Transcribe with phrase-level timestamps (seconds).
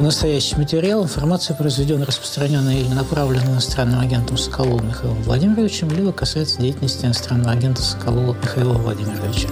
[0.00, 7.04] Настоящий материал– информация, произведенная, распространенная или направленная иностранным агентом Соколовым Михаилом Владимировичем, либо касается деятельности
[7.04, 9.48] иностранного агента Соколова Михаила Владимировича.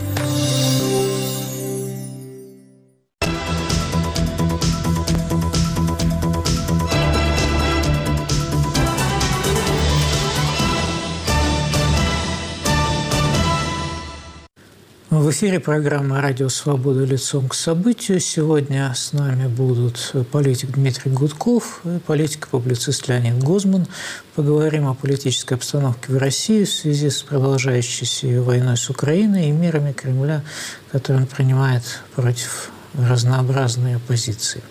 [15.36, 17.04] Эфире программа «Радио Свобода.
[17.04, 18.20] Лицом к событию».
[18.20, 23.86] Сегодня с нами будут политик Дмитрий Гудков и политик-публицист Леонид Гозман.
[24.34, 29.92] Поговорим о политической обстановке в России в связи с продолжающейся войной с Украиной и мерами
[29.92, 30.42] Кремля,
[30.90, 31.82] которые он принимает
[32.14, 34.62] против разнообразной оппозиции.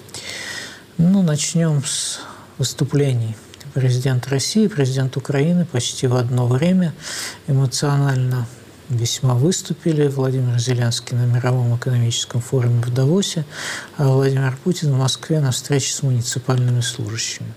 [0.98, 2.22] Ну, начнем с
[2.58, 3.38] выступлений
[3.76, 6.95] президент России, президент Украины почти в одно время
[7.45, 8.48] эмоционально
[8.89, 10.07] весьма выступили.
[10.07, 13.45] Владимир Зеленский на Мировом экономическом форуме в Давосе,
[13.98, 17.53] а Владимир Путин в Москве на встрече с муниципальными служащими.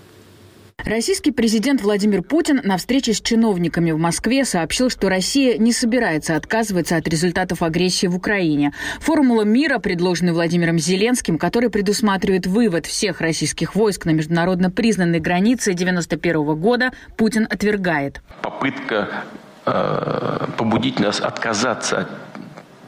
[0.85, 6.35] Российский президент Владимир Путин на встрече с чиновниками в Москве сообщил, что Россия не собирается
[6.35, 8.73] отказываться от результатов агрессии в Украине.
[9.01, 15.71] Формула мира, предложенная Владимиром Зеленским, который предусматривает вывод всех российских войск на международно признанной границе
[15.71, 18.21] 1991 года, Путин отвергает.
[18.41, 19.25] Попытка
[19.71, 22.07] Э, побудить нас отказаться от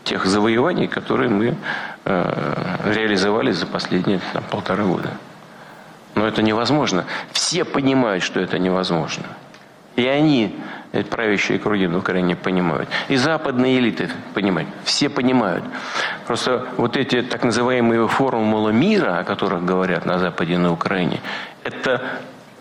[0.03, 1.55] тех завоеваний, которые мы
[2.05, 5.11] э, реализовали за последние там, полтора года.
[6.15, 7.05] Но это невозможно.
[7.33, 9.25] Все понимают, что это невозможно.
[9.95, 10.55] И они,
[11.11, 12.89] правящие круги в Украине, понимают.
[13.09, 14.69] И западные элиты понимают.
[14.83, 15.63] Все понимают.
[16.25, 21.19] Просто вот эти так называемые формулы мира, о которых говорят на Западе и на Украине,
[21.63, 22.01] это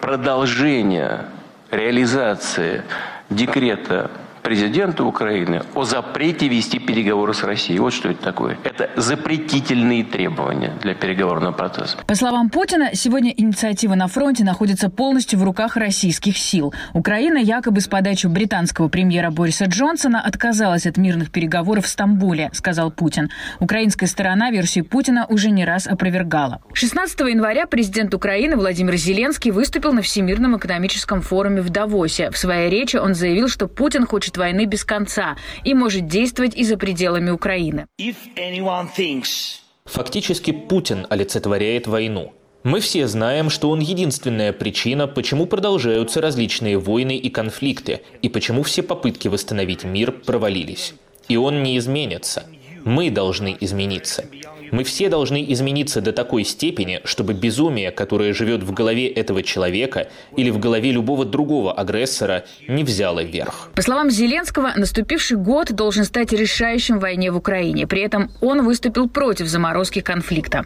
[0.01, 1.25] продолжение
[1.71, 2.85] реализации
[3.31, 4.11] декрета
[4.43, 7.79] президента Украины о запрете вести переговоры с Россией.
[7.79, 8.59] Вот что это такое.
[8.65, 11.99] Это запретительные требования для переговорного процесса.
[12.07, 16.73] По словам Путина, сегодня инициатива на фронте находится полностью в руках российских сил.
[16.95, 22.91] Украина якобы с подачи британского премьера Бориса Джонсона отказалась от мирных переговоров в Стамбуле, сказал
[22.91, 23.31] Путин.
[23.59, 26.61] Украинская сторона версию Путина уже не раз опровергала.
[26.73, 32.31] 16 января президент Украины Владимир Зеленский выступил на Всемирном экономическом форуме в Давосе.
[32.31, 36.57] В своей речи он заявил, что Путин хочет хочет войны без конца и может действовать
[36.57, 37.87] и за пределами Украины.
[39.85, 42.33] Фактически Путин олицетворяет войну.
[42.63, 48.63] Мы все знаем, что он единственная причина, почему продолжаются различные войны и конфликты, и почему
[48.63, 50.95] все попытки восстановить мир провалились.
[51.29, 52.45] И он не изменится.
[52.85, 54.25] Мы должны измениться.
[54.71, 60.09] Мы все должны измениться до такой степени, чтобы безумие, которое живет в голове этого человека
[60.37, 63.71] или в голове любого другого агрессора, не взяло верх.
[63.75, 67.87] По словам Зеленского, наступивший год должен стать решающим в войне в Украине.
[67.87, 70.65] При этом он выступил против заморозки конфликта.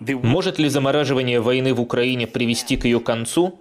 [0.00, 3.60] Может ли замораживание войны в Украине привести к ее концу?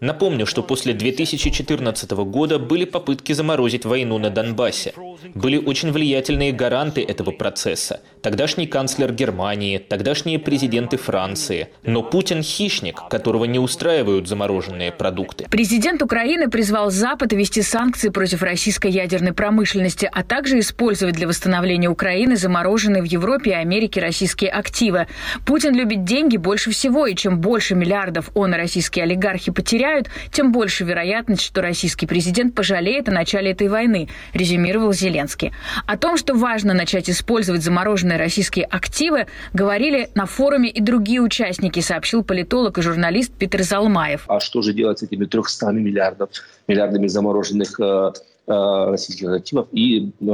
[0.00, 4.92] Напомню, что после 2014 года были попытки заморозить войну на Донбассе.
[5.34, 8.00] Были очень влиятельные гаранты этого процесса.
[8.20, 11.68] Тогдашний канцлер Германии, тогдашние президенты Франции.
[11.82, 15.46] Но Путин– хищник, которого не устраивают замороженные продукты.
[15.50, 21.88] Президент Украины призвал Запад ввести санкции против российской ядерной промышленности, а также использовать для восстановления
[21.88, 25.06] Украины замороженные в Европе и Америке российские активы.
[25.46, 30.08] Путин любит деньги больше всего, и чем больше миллиардов он и российские олигархи потеряют, потеряют,
[30.32, 35.52] тем больше вероятность, что российский президент пожалеет о начале этой войны, резюмировал Зеленский.
[35.86, 41.80] О том, что важно начать использовать замороженные российские активы, говорили на форуме и другие участники,
[41.80, 44.24] сообщил политолог и журналист Питер Залмаев.
[44.28, 46.30] А что же делать с этими 300 миллиардов,
[46.66, 48.12] миллиардами замороженных э,
[48.46, 50.24] э, российских активов и, э,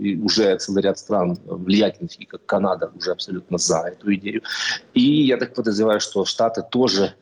[0.00, 4.42] и уже целый ряд стран влиятельных, как Канада, уже абсолютно за эту идею.
[4.94, 7.14] И я так подозреваю, что Штаты тоже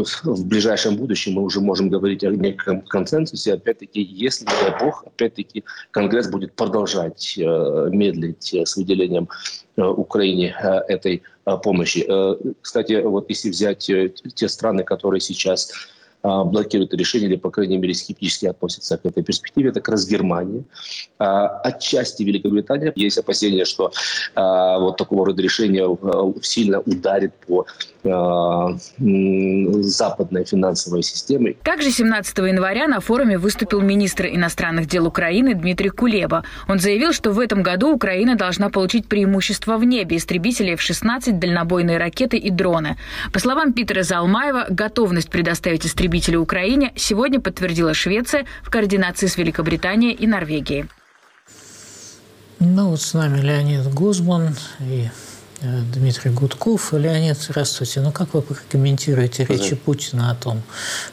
[0.00, 3.54] в ближайшем будущем мы уже можем говорить о неком консенсусе.
[3.54, 9.28] Опять-таки, если, не дай бог, опять-таки Конгресс будет продолжать э, медлить с выделением
[9.76, 12.04] э, Украине э, этой э, помощи.
[12.08, 15.70] Э, кстати, вот если взять э, те страны, которые сейчас
[16.22, 19.70] а, блокируют решение или, по крайней мере, скептически относятся к этой перспективе.
[19.70, 20.62] Это как раз Германия.
[21.18, 22.92] А, отчасти Великобритания.
[22.94, 23.92] Есть опасения, что
[24.34, 25.98] а, вот такого рода решение
[26.42, 27.66] сильно ударит по
[29.84, 31.54] западной финансовой системе.
[31.62, 36.42] Также 17 января на форуме выступил министр иностранных дел Украины Дмитрий Кулеба.
[36.66, 41.96] Он заявил, что в этом году Украина должна получить преимущество в небе, истребители F-16, дальнобойные
[41.96, 42.96] ракеты и дроны.
[43.32, 49.38] По словам Питера Залмаева, готовность предоставить истребители истребители Украине сегодня подтвердила Швеция в координации с
[49.38, 50.84] Великобританией и Норвегией.
[52.58, 55.08] Ну вот с нами Леонид Гузман и
[55.62, 56.92] Дмитрий Гудков.
[56.92, 58.00] Леонид, здравствуйте.
[58.00, 60.62] Ну, как вы прокомментируете речи Путина о том,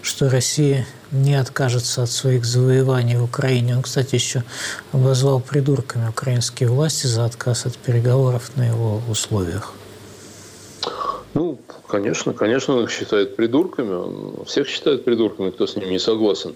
[0.01, 3.78] что Россия не откажется от своих завоеваний в Украине?
[3.78, 4.44] Он, кстати, еще
[4.92, 9.74] обозвал придурками украинские власти за отказ от переговоров на его условиях.
[11.34, 13.94] Ну, конечно, конечно, он их считает придурками.
[13.94, 16.56] Он всех считает придурками, кто с ними не согласен.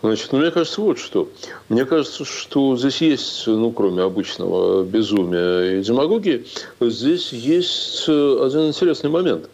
[0.00, 1.28] Значит, ну, мне кажется, вот что.
[1.68, 6.46] Мне кажется, что здесь есть, ну, кроме обычного безумия и демагогии,
[6.80, 9.50] здесь есть э, один интересный момент.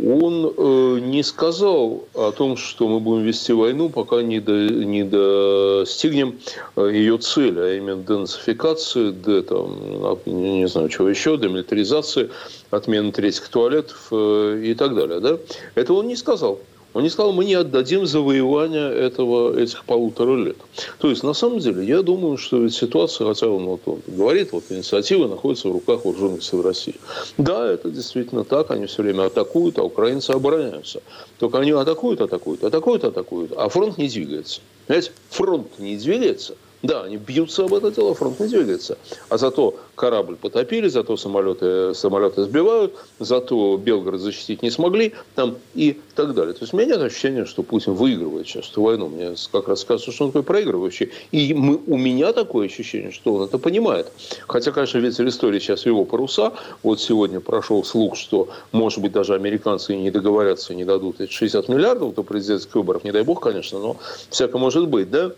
[0.00, 5.04] Он э, не сказал о том, что мы будем вести войну, пока не, до, не
[5.04, 6.40] достигнем
[6.74, 9.78] э, ее цели, а именно денацификации, де, там,
[10.26, 12.30] не знаю, чего еще, демилитаризации,
[12.70, 15.20] отмены третьих туалетов э, и так далее.
[15.20, 15.38] Да?
[15.76, 16.58] Это он не сказал.
[16.94, 20.56] Он не сказал, мы не отдадим завоевания этого, этих полутора лет.
[20.98, 24.52] То есть, на самом деле, я думаю, что ведь ситуация, хотя он, вот, он говорит,
[24.52, 26.94] вот инициатива находится в руках вооруженных сил России.
[27.36, 31.02] Да, это действительно так, они все время атакуют, а украинцы обороняются.
[31.40, 34.60] Только они атакуют, атакуют, атакуют, атакуют, а фронт не двигается.
[34.86, 38.98] Понимаете, фронт не двигается, да, они бьются об это дело, фронт не двигается.
[39.30, 45.98] А зато корабль потопили, зато самолеты, самолеты сбивают, зато Белгород защитить не смогли там, и
[46.14, 46.52] так далее.
[46.52, 49.08] То есть у меня нет ощущения, что Путин выигрывает сейчас эту войну.
[49.08, 51.10] Мне как раз кажется, что он такой проигрывающий.
[51.32, 54.12] И мы, у меня такое ощущение, что он это понимает.
[54.46, 56.52] Хотя, конечно, ветер истории сейчас его паруса.
[56.82, 61.66] Вот сегодня прошел слух, что, может быть, даже американцы не договорятся, не дадут эти 60
[61.70, 63.04] миллиардов до президентских выборов.
[63.04, 63.96] Не дай бог, конечно, но
[64.28, 65.32] всякое может быть, да?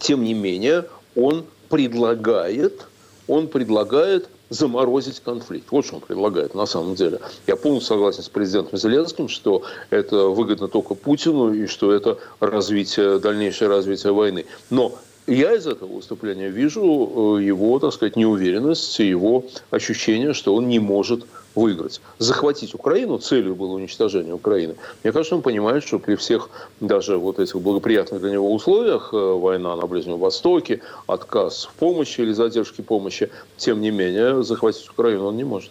[0.00, 2.86] Тем не менее, он предлагает,
[3.28, 5.70] он предлагает заморозить конфликт.
[5.70, 7.20] Вот что он предлагает на самом деле.
[7.46, 13.20] Я полностью согласен с президентом Зеленским, что это выгодно только Путину и что это развитие,
[13.20, 14.46] дальнейшее развитие войны.
[14.70, 14.92] Но
[15.26, 20.80] я из этого выступления вижу э, его, так сказать, неуверенность, его ощущение, что он не
[20.80, 21.24] может
[21.54, 22.00] выиграть.
[22.18, 24.74] Захватить Украину, целью было уничтожение Украины.
[25.02, 26.50] Мне кажется, он понимает, что при всех
[26.80, 32.20] даже вот этих благоприятных для него условиях, э, война на Ближнем Востоке, отказ в помощи
[32.20, 35.70] или задержки помощи, тем не менее, захватить Украину он не может.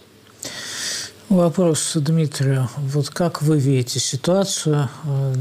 [1.29, 2.69] Вопрос Дмитрию.
[2.77, 4.89] Вот как вы видите ситуацию?
[5.05, 5.33] Э,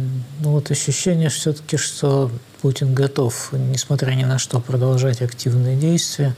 [0.44, 6.34] ну, вот ощущение все-таки, что Путин готов, несмотря ни на что, продолжать активные действия.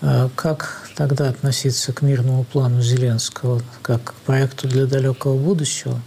[0.00, 6.00] Э, как тогда относиться к мирному плану Зеленского, как к проекту для далекого будущего?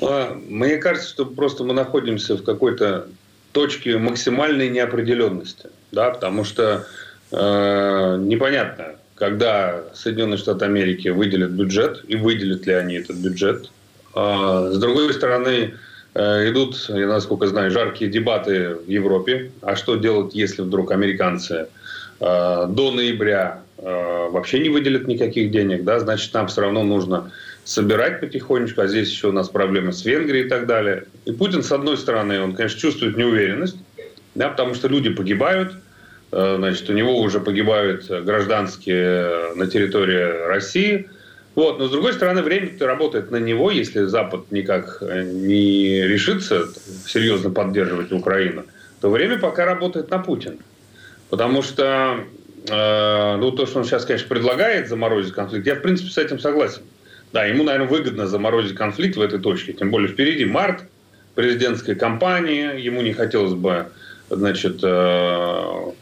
[0.00, 3.08] А, мне кажется, что просто мы находимся в какой-то
[3.52, 6.86] точке максимальной неопределенности, да, потому что
[7.32, 13.70] э, непонятно, когда Соединенные Штаты Америки выделят бюджет, и выделят ли они этот бюджет.
[14.12, 15.74] А, с другой стороны, э,
[16.14, 19.50] идут, я насколько знаю, жаркие дебаты в Европе.
[19.62, 21.66] А что делать, если вдруг американцы
[22.20, 25.84] э, до ноября э, вообще не выделят никаких денег?
[25.84, 25.98] Да?
[25.98, 27.32] Значит, нам все равно нужно
[27.64, 31.04] собирать потихонечку, а здесь еще у нас проблемы с Венгрией и так далее.
[31.24, 33.76] И Путин, с одной стороны, он, конечно, чувствует неуверенность,
[34.34, 35.72] да, потому что люди погибают–
[36.34, 41.08] Э, значит, у него уже погибают гражданские на территории России.
[41.54, 41.78] Вот.
[41.78, 46.68] Но, с другой стороны, время работает на него, если Запад никак э, не решится
[47.06, 48.64] серьезно поддерживать Украину,
[49.00, 50.56] то время пока работает на Путина.
[51.30, 52.24] Потому что
[52.68, 56.38] э, ну, то, что он сейчас, конечно, предлагает заморозить конфликт, я, в принципе, с этим
[56.38, 56.82] согласен.
[57.32, 59.72] Да, ему, наверное, выгодно заморозить конфликт в этой точке.
[59.72, 60.84] Тем более впереди март,
[61.34, 62.74] президентская кампания.
[62.74, 63.86] Ему не хотелось бы,
[64.30, 65.92] значит, э,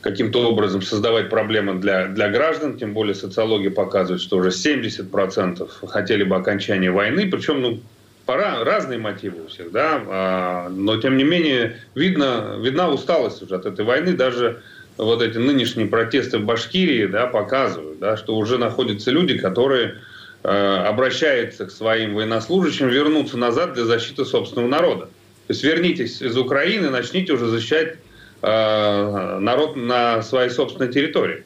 [0.00, 6.22] каким-то образом создавать проблемы для, для граждан, тем более социология показывает, что уже 70% хотели
[6.22, 7.80] бы окончания войны, причем ну,
[8.24, 13.56] пора, разные мотивы у всех, да, а, но тем не менее видно, видна усталость уже
[13.56, 14.62] от этой войны, даже
[14.98, 19.94] вот эти нынешние протесты в Башкирии да, показывают, да, что уже находятся люди, которые
[20.42, 25.06] э, обращаются к своим военнослужащим вернуться назад для защиты собственного народа.
[25.46, 27.96] То есть вернитесь из Украины, начните уже защищать
[28.40, 31.44] народ на своей собственной территории.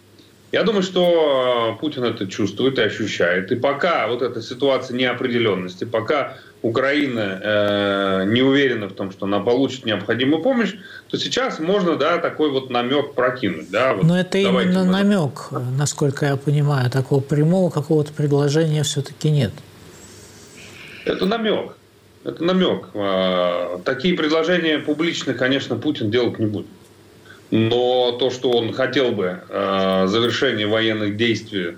[0.52, 3.50] Я думаю, что Путин это чувствует и ощущает.
[3.50, 9.40] И пока вот эта ситуация неопределенности, пока Украина э, не уверена в том, что она
[9.40, 10.74] получит необходимую помощь,
[11.08, 13.70] то сейчас можно, да, такой вот намек прокинуть.
[13.70, 14.92] Да, вот Но это именно мы...
[14.92, 19.52] намек, насколько я понимаю, такого прямого какого-то предложения все-таки нет.
[21.06, 21.76] Это намек.
[22.24, 22.90] Это намек.
[22.92, 26.66] Э, такие предложения публично, конечно, Путин делать не будет.
[27.52, 31.76] Но то, что он хотел бы э, завершения военных действий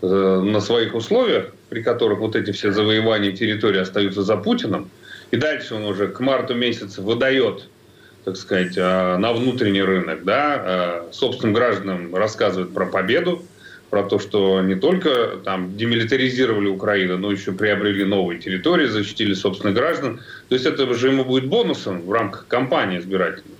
[0.00, 4.88] э, на своих условиях, при которых вот эти все завоевания территории остаются за Путиным,
[5.32, 7.68] и дальше он уже к марту месяца выдает,
[8.24, 13.42] так сказать, э, на внутренний рынок, да, собственным гражданам рассказывает про победу,
[13.90, 19.74] про то, что не только там демилитаризировали Украину, но еще приобрели новые территории, защитили собственных
[19.74, 20.20] граждан.
[20.48, 23.55] То есть это же ему будет бонусом в рамках кампании избирательной.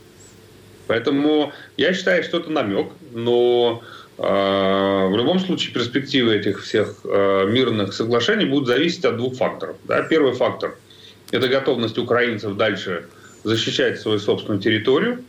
[0.87, 3.83] Поэтому я считаю, что это намек, но
[4.19, 9.77] э, в любом случае перспективы этих всех э, мирных соглашений будут зависеть от двух факторов.
[9.85, 10.03] Да?
[10.03, 10.77] Первый фактор–
[11.31, 13.07] это готовность украинцев дальше
[13.43, 15.25] защищать свою собственную территорию,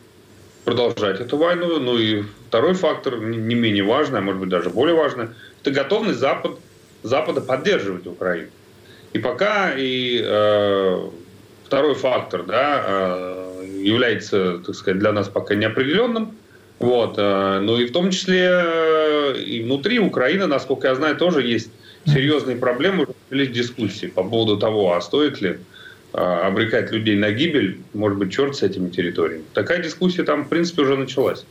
[0.64, 1.80] продолжать эту войну.
[1.80, 5.30] Ну и второй фактор, не менее важный, а может быть даже более важный,
[5.62, 6.58] это готовность Запад,
[7.04, 8.50] Запада поддерживать Украину.
[9.14, 11.10] И пока и э,
[11.66, 12.84] второй фактор да,
[13.84, 16.36] является, так сказать, для нас пока неопределенным,
[16.80, 21.42] вот, э, ну и в том числе э, и внутри Украины, насколько я знаю, тоже
[21.42, 21.70] есть
[22.06, 25.58] серьезные проблемы, начались дискуссии по поводу того, а стоит ли
[26.14, 29.44] а, обрекать людей на гибель, может быть, черт с этими территориями.
[29.54, 31.44] Такая дискуссия там, в принципе, уже началась.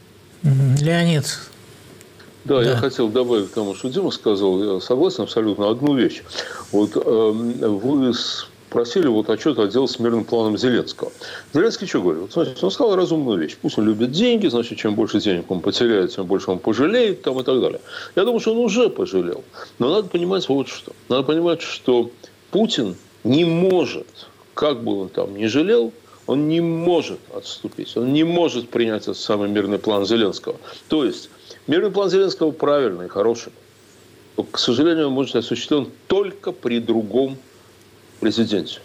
[0.42, 1.38] Леонид.
[2.44, 4.74] Да, да, я хотел добавить к тому, что Дима сказал.
[4.76, 6.22] Я согласен абсолютно одну вещь.
[6.72, 8.14] Вот э, вы
[8.76, 11.10] спросили вот отчет отдела с мирным планом Зеленского.
[11.54, 12.20] Зеленский что говорит?
[12.20, 13.56] Вот, значит, он сказал разумную вещь.
[13.62, 17.40] Пусть он любит деньги, значит, чем больше денег он потеряет, тем больше он пожалеет там,
[17.40, 17.80] и так далее.
[18.16, 19.42] Я думаю, что он уже пожалел.
[19.78, 20.92] Но надо понимать вот что.
[21.08, 22.10] Надо понимать, что
[22.50, 24.06] Путин не может
[24.52, 25.90] как бы он там ни жалел,
[26.26, 30.56] он не может отступить, он не может принять этот самый мирный план Зеленского.
[30.88, 31.30] То есть,
[31.66, 33.52] мирный план Зеленского правильный, хороший.
[34.50, 37.38] К сожалению, он может осуществлен только при другом
[38.20, 38.80] президенте.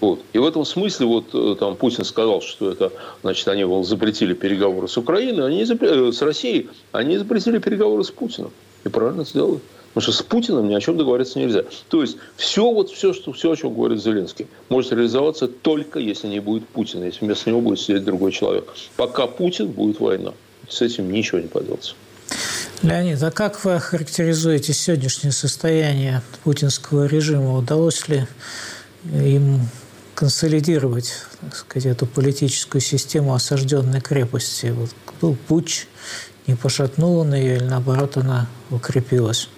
[0.00, 0.20] Вот.
[0.32, 2.90] И в этом смысле вот э, там Путин сказал, что это,
[3.22, 8.10] значит, они вот, запретили переговоры с Украиной, они э, с Россией, они запретили переговоры с
[8.10, 8.50] Путиным.
[8.84, 9.60] И правильно сделали.
[9.92, 11.64] Потому что с Путиным ни о чем договориться нельзя.
[11.88, 16.28] То есть все, вот все, что, все, о чем говорит Зеленский, может реализоваться только если
[16.28, 18.72] не будет Путина, если вместо него будет сидеть другой человек.
[18.96, 20.32] Пока Путин, будет война.
[20.68, 21.94] С этим ничего не поделается.
[22.82, 27.58] Леонид, а как вы характеризуете сегодняшнее состояние путинского режима?
[27.58, 28.26] Удалось ли
[29.04, 29.68] им
[30.14, 34.68] консолидировать так сказать, эту политическую систему осажденной крепости?
[34.68, 35.88] Вот был путь,
[36.46, 39.50] не пошатнул он ее или наоборот она укрепилась?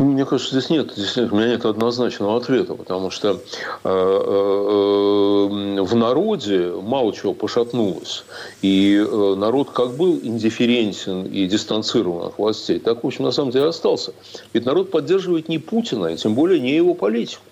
[0.00, 3.36] Мне кажется, здесь нет, здесь нет, у меня нет однозначного ответа, потому что э,
[3.84, 8.24] э, в народе мало чего пошатнулось.
[8.62, 13.50] И э, народ как был индифферентен и дистанцирован от властей, так, в общем, на самом
[13.50, 14.14] деле остался.
[14.54, 17.42] Ведь народ поддерживает не Путина, и тем более не его политику.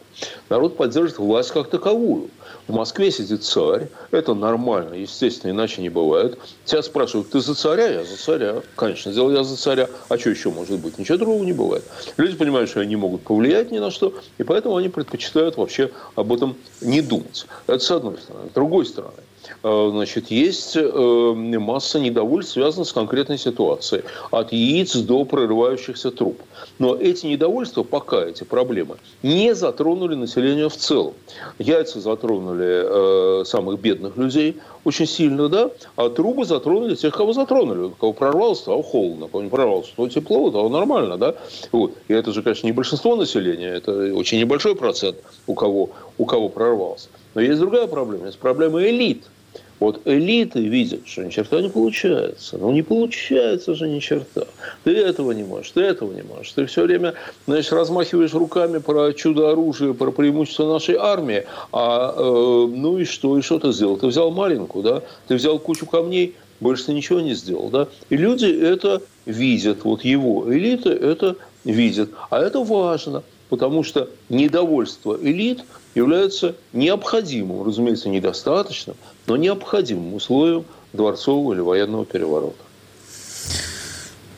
[0.49, 2.31] Народ поддерживает власть как таковую.
[2.69, 3.89] В Москве сидит царь.
[4.11, 6.39] Это нормально, естественно, иначе не бывает.
[6.67, 7.89] Тебя спрашивают, ты за царя?
[7.89, 8.63] Я за царя.
[8.77, 9.89] Конечно, сделал я за царя.
[10.11, 10.99] А что еще может быть?
[10.99, 11.83] Ничего другого не бывает.
[12.19, 15.91] Люди понимают, что они не могут повлиять ни на что, и поэтому они предпочитают вообще
[16.15, 17.47] об этом не думать.
[17.67, 18.51] Это с одной стороны.
[18.51, 19.17] С другой стороны,
[19.63, 24.03] значит, есть э, масса недовольств, связанных с конкретной ситуацией.
[24.31, 26.41] От яиц до прорывающихся труб.
[26.79, 31.15] Но эти недовольства, пока эти проблемы, не затронули население в целом.
[31.59, 37.93] Яйца затронули э, самых бедных людей очень сильно, да, а трубы затронули тех, кого затронули.
[37.99, 41.35] Кого прорвалось, того холодно, кого не прорвалось, то тепло, то нормально, да.
[41.73, 41.95] Вот.
[42.09, 46.49] И это же, конечно, не большинство населения, это очень небольшой процент, у кого, у кого
[46.49, 47.09] прорвался.
[47.35, 49.25] Но есть другая проблема, есть проблема элит–
[49.81, 52.59] вот элиты видят, что ни черта не получается.
[52.59, 54.47] Ну, не получается же ни черта.
[54.85, 56.53] Ты этого не можешь, ты этого не можешь.
[56.53, 57.15] Ты все время,
[57.47, 61.45] значит, размахиваешь руками про чудо-оружие, про преимущество нашей армии.
[61.73, 63.39] А, э, ну и что?
[63.39, 63.97] И что ты сделал?
[63.97, 65.03] Ты взял маленькую, да?
[65.29, 67.89] Ты взял кучу камней, больше ты ничего не сделал, да?
[68.11, 72.11] И люди это видят, вот его элиты это видят.
[72.31, 75.65] А это важно, потому что недовольство элит–
[75.99, 82.63] является необходимым, разумеется, недостаточным, но необходимым условием дворцового или военного переворота.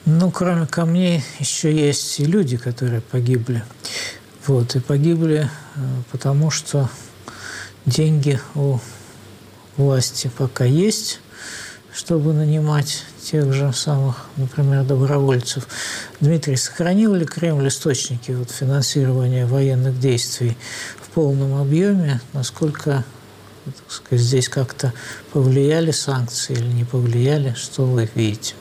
[0.07, 3.63] Ну, кроме камней, еще есть и люди, которые погибли.
[4.47, 6.89] Вот, и погибли, э, потому что
[7.87, 8.79] деньги у
[9.77, 11.21] власти пока есть,
[11.93, 15.67] чтобы нанимать тех же самых, например, добровольцев.
[16.21, 20.57] Дмитрий, сохранил ли Кремль источники вот, финансирования военных действий
[21.01, 23.05] в полном объеме, насколько
[23.89, 24.93] сказать, здесь как-то
[25.33, 28.55] повлияли санкции или не повлияли, что вы видите?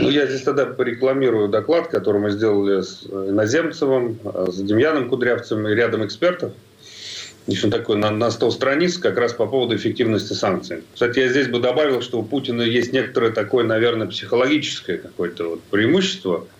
[0.00, 5.74] Ну, я здесь тогда порекламирую доклад, который мы сделали с Иноземцевым, с Демьяном Кудрявцем и
[5.74, 6.52] рядом экспертов.
[7.46, 10.82] Еще такой на, на 100 страниц как раз по поводу эффективности санкций.
[10.94, 15.62] Кстати, я здесь бы добавил, что у Путина есть некоторое такое, наверное, психологическое какое-то вот
[15.64, 16.46] преимущество–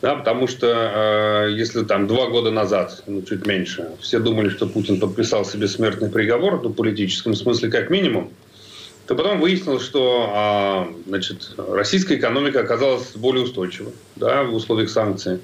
[0.00, 4.68] да, потому что э, если там два года назад, ну чуть меньше, все думали, что
[4.68, 8.30] Путин подписал себе смертный приговор, ну, в политическом смысле как минимум,
[9.08, 15.40] то потом выяснилось, что а, значит, российская экономика оказалась более устойчивой да, в условиях санкций.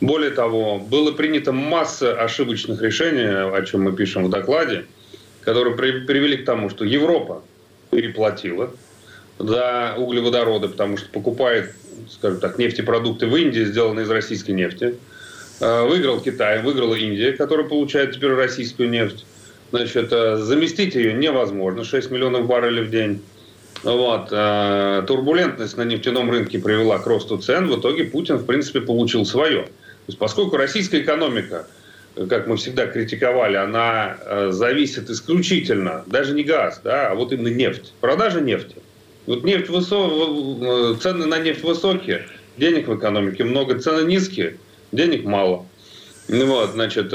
[0.00, 4.86] Более того, было принято масса ошибочных решений, о чем мы пишем в докладе,
[5.42, 7.44] которые привели к тому, что Европа
[7.92, 8.74] переплатила
[9.38, 11.72] за углеводороды, потому что покупает,
[12.10, 14.96] скажем так, нефтепродукты в Индии, сделанные из российской нефти.
[15.60, 19.24] А, выиграл Китай, выиграла Индия, которая получает теперь российскую нефть.
[19.74, 23.20] Значит, э, заместить ее невозможно, 6 миллионов баррелей в день.
[23.82, 24.28] Вот.
[24.30, 27.66] Э, турбулентность на нефтяном рынке привела к росту цен.
[27.66, 29.62] В итоге Путин, в принципе, получил свое.
[29.64, 29.70] То
[30.06, 31.66] есть, поскольку российская экономика,
[32.14, 37.48] как мы всегда критиковали, она э, зависит исключительно, даже не газ, да, а вот именно
[37.48, 38.76] нефть, продажа нефти.
[39.26, 40.94] Вот нефть высо...
[41.02, 42.28] цены на нефть высокие,
[42.58, 44.56] денег в экономике много, цены низкие,
[44.92, 45.66] денег мало.
[46.28, 47.12] Ну вот, значит,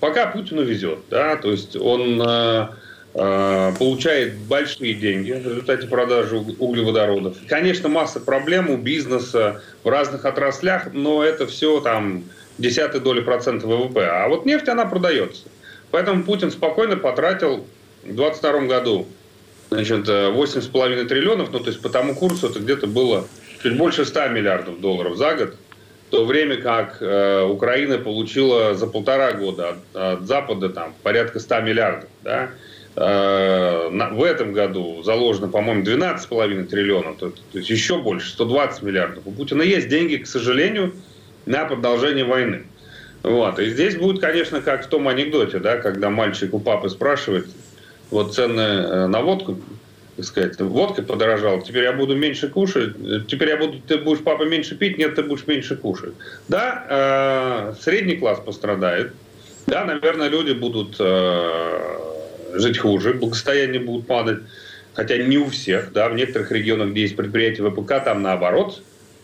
[0.00, 2.68] пока Путину везет, да, то есть он э,
[3.14, 7.36] э, получает большие деньги в результате продажи углеводородов.
[7.48, 12.24] Конечно, масса проблем у бизнеса в разных отраслях, но это все там
[12.58, 14.06] десятые доли процента ВВП.
[14.06, 15.44] А вот нефть, она продается.
[15.90, 17.66] Поэтому Путин спокойно потратил
[18.02, 19.06] в 2022 году
[19.70, 23.26] значит, 8,5 триллионов, ну то есть по тому курсу это где-то было
[23.62, 25.56] чуть больше 100 миллиардов долларов за год
[26.10, 31.60] то время как э, Украина получила за полтора года от, от Запада там, порядка 100
[31.60, 32.08] миллиардов.
[32.22, 32.50] Да?
[32.96, 38.82] Э, на, в этом году заложено, по-моему, 12,5 триллионов, то, то есть еще больше, 120
[38.82, 39.22] миллиардов.
[39.26, 40.94] У Путина есть деньги, к сожалению,
[41.46, 42.64] на продолжение войны.
[43.22, 43.58] Вот.
[43.58, 47.46] И здесь будет, конечно, как в том анекдоте, да, когда мальчик у папы спрашивает,
[48.10, 49.58] вот цены э, на водку
[50.20, 52.94] так сказать, водка подорожала, теперь я буду меньше кушать,
[53.26, 56.12] теперь я буду, ты будешь, папа, меньше пить, нет, ты будешь меньше кушать.
[56.46, 59.12] Да, э, средний класс пострадает,
[59.66, 61.98] да, наверное, люди будут э,
[62.52, 64.40] жить хуже, благосостояние будут падать,
[64.92, 68.82] хотя не у всех, да, в некоторых регионах, где есть предприятия ВПК, там наоборот,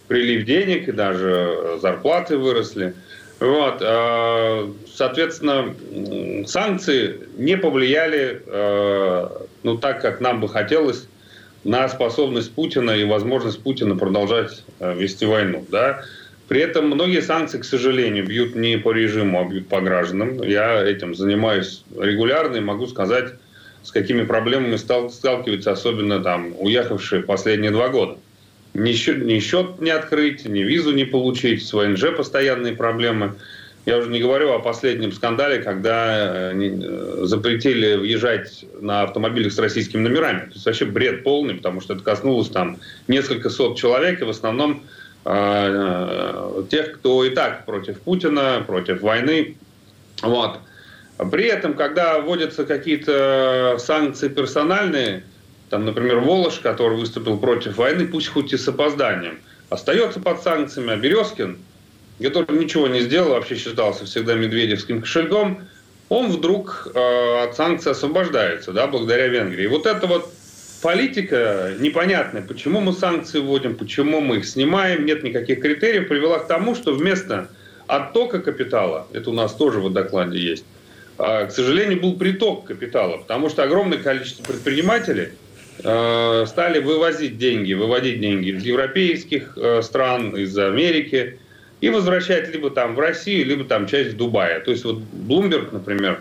[0.08, 2.94] прилив денег и даже зарплаты выросли.
[3.38, 5.74] Вот, э, соответственно,
[6.46, 9.28] санкции не повлияли э,
[9.62, 11.06] ну, так, как нам бы хотелось,
[11.64, 15.66] на способность Путина и возможность Путина продолжать э, вести войну.
[15.68, 16.02] Да?
[16.48, 20.42] При этом многие санкции, к сожалению, бьют не по режиму, а бьют по гражданам.
[20.42, 23.34] Я этим занимаюсь регулярно и могу сказать,
[23.82, 28.18] с какими проблемами стал, сталкиваются, особенно там уехавшие последние два года.
[28.74, 33.34] Ни счет, ни счет не открыть, ни визу не получить, с ВНЖ постоянные проблемы–
[33.86, 39.58] я уже не говорю о последнем скандале, когда э, э, запретили въезжать на автомобилях с
[39.60, 40.40] российскими номерами.
[40.40, 44.30] То есть вообще бред полный, потому что это коснулось там несколько сот человек, и в
[44.30, 44.82] основном
[45.24, 49.56] э, тех, кто и так против Путина, против войны.
[50.20, 50.58] Вот.
[51.30, 55.22] При этом, когда вводятся какие-то санкции персональные,
[55.70, 59.38] там, например, Волош, который выступил против войны, пусть хоть и с опозданием,
[59.70, 61.58] остается под санкциями, а Березкин–
[62.20, 65.62] который ничего не сделал, вообще считался всегда медведевским кошельком,
[66.08, 69.66] он вдруг э, от санкций освобождается, да, благодаря Венгрии.
[69.66, 70.32] Вот эта вот
[70.82, 76.46] политика непонятная, почему мы санкции вводим, почему мы их снимаем, нет никаких критериев, привела к
[76.46, 77.48] тому, что вместо
[77.86, 80.64] оттока капитала, это у нас тоже в докладе есть,
[81.18, 85.30] э, к сожалению, был приток капитала, потому что огромное количество предпринимателей
[85.82, 91.40] э, стали вывозить деньги, выводить деньги из европейских э, стран, из Америки,
[91.80, 94.60] и возвращать либо там в Россию, либо там часть в Дубае.
[94.60, 96.20] То есть вот Bloomberg, например,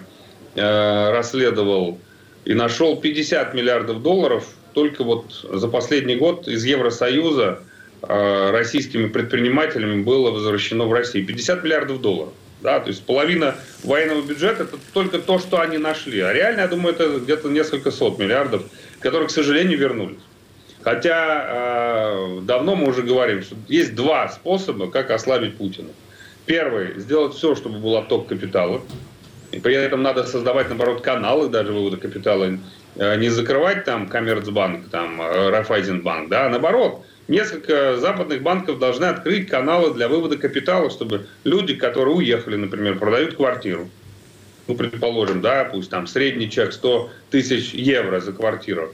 [0.55, 1.99] э, расследовал
[2.43, 7.59] и нашел 50 миллиардов долларов только вот за последний год из Евросоюза
[8.01, 11.25] э, российскими предпринимателями было возвращено в Россию.
[11.25, 12.33] 50 миллиардов долларов.
[12.61, 16.19] Да, то есть половина военного бюджета это только то, что они нашли.
[16.19, 18.63] А реально, я думаю, это где-то несколько сот миллиардов,
[18.99, 20.17] которые, к сожалению, вернулись.
[20.85, 25.89] Хотя э, давно мы уже говорим, что есть два способа, как ослабить Путина.
[26.45, 28.83] Первый– сделать все, чтобы был отток капитала.
[29.51, 32.59] И при этом надо создавать, наоборот, каналы даже вывода капитала.
[32.97, 37.03] Э, не закрывать там Коммерцбанк, там э, Райфайзенбанк, да, а наоборот.
[37.27, 43.37] Несколько западных банков должны открыть каналы для вывода капитала, чтобы люди, которые уехали, например, продают
[43.37, 43.89] квартиру,
[44.67, 48.93] ну, предположим, да, пусть там средний чек 100 тысяч евро за квартиру,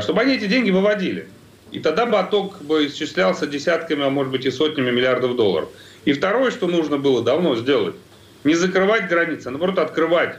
[0.00, 1.28] чтобы они эти деньги выводили.
[1.72, 5.68] И тогда бы отток бы исчислялся десятками, а может быть и сотнями миллиардов долларов.
[6.04, 7.94] И второе, что нужно было давно сделать,
[8.44, 10.36] не закрывать границы, а наоборот открывать,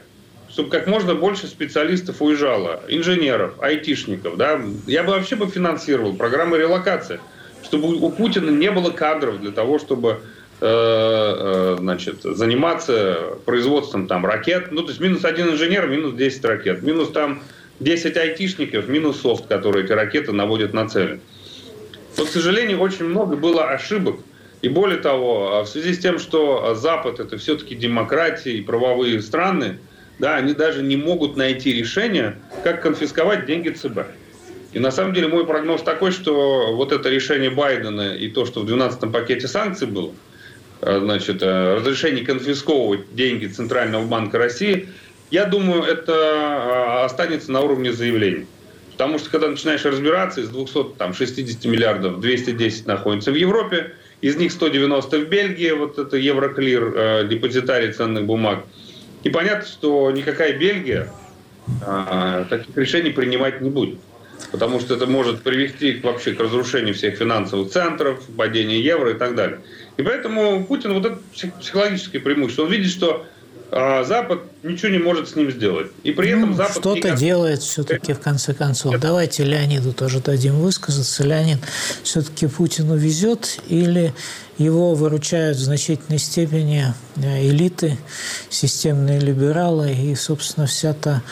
[0.50, 4.38] чтобы как можно больше специалистов уезжало, инженеров, айтишников.
[4.38, 4.60] Да?
[4.88, 7.20] Я бы вообще бы финансировал программы релокации,
[7.64, 10.20] чтобы у Путина не было кадров для того, чтобы
[10.60, 14.72] э, э, значит, заниматься производством там, ракет.
[14.72, 16.82] Ну, то есть минус один инженер, минус 10 ракет.
[16.82, 17.42] Минус там
[17.82, 21.20] 10 айтишников минус софт, которые эти ракеты наводят на цели.
[22.18, 24.20] Но, к сожалению, очень много было ошибок.
[24.62, 29.80] И более того, в связи с тем, что Запад это все-таки демократия и правовые страны,
[30.20, 34.02] да, они даже не могут найти решение, как конфисковать деньги ЦБ.
[34.74, 38.62] И на самом деле мой прогноз такой, что вот это решение Байдена и то, что
[38.62, 40.12] в 12-м пакете санкций было,
[40.82, 44.90] э, значит, разрешение конфисковывать деньги Центрального банка России,
[45.32, 48.46] я думаю, это э, останется на уровне заявлений.
[48.92, 55.18] Потому что когда начинаешь разбираться, из 260 миллиардов 210 находится в Европе, из них 190
[55.18, 58.64] в Бельгии, вот это Евроклир, депозитарий ценных бумаг.
[59.24, 61.12] И понятно, что никакая Бельгия
[62.50, 63.98] таких решений принимать не будет
[64.52, 69.36] потому что это может привести вообще к разрушению всех финансовых центров, падению евро и так
[69.36, 69.60] далее.
[69.98, 72.64] И поэтому Путин вот это психологическое преимущество.
[72.64, 73.26] Он видит, что
[73.72, 75.88] а Запад ничего не может с ним сделать.
[76.04, 76.74] И при этом ну, Запад...
[76.74, 77.18] Что-то никак...
[77.18, 78.94] делает все-таки в конце концов.
[78.94, 79.02] Это...
[79.02, 81.24] Давайте Леониду тоже дадим высказаться.
[81.24, 81.60] Леонид,
[82.04, 84.14] все-таки Путину везет или
[84.58, 87.98] его выручают в значительной степени э, элиты,
[88.50, 91.24] системные либералы и, собственно, вся та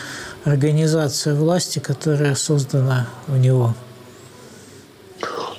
[0.46, 3.76] организация власти, которая создана у него?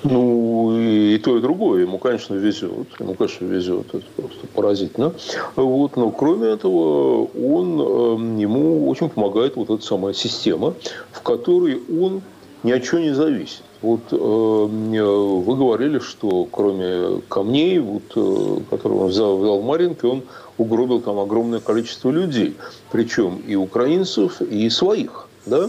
[0.03, 1.83] Ну, и, то, и другое.
[1.83, 2.88] Ему, конечно, везет.
[2.99, 3.94] Ему, конечно, везет.
[3.94, 5.12] Это просто поразительно.
[5.57, 10.75] Вот, но кроме этого, он, э, ему очень помогает вот эта самая система,
[11.12, 12.23] в которой он
[12.62, 13.62] ни от чего не зависит.
[13.83, 20.07] Вот э, вы говорили, что кроме камней, вот, э, которые он взял, взял в Маринке,
[20.07, 20.23] он
[20.59, 22.57] угробил там огромное количество людей,
[22.92, 25.30] причем и украинцев, и своих.
[25.46, 25.68] Да?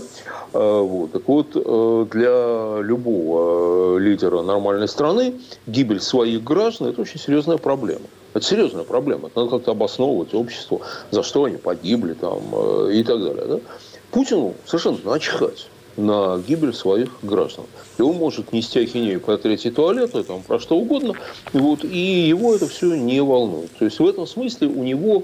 [0.54, 1.12] А, вот.
[1.12, 5.36] Так вот, э, для любого лидера нормальной страны
[5.68, 8.06] гибель своих граждан– это очень серьезная проблема.
[8.34, 9.28] Это серьезная проблема.
[9.28, 10.82] Это надо как-то обосновывать обществу,
[11.12, 13.46] за что они погибли там, э, и так далее.
[13.46, 13.60] Да?
[14.12, 17.66] Путину совершенно начхать на гибель своих граждан.
[17.98, 21.14] И он может нести ахинею про третий туалет, там, про что угодно,
[21.54, 23.72] вот, и его это все не волнует.
[23.78, 25.24] То есть в этом смысле у него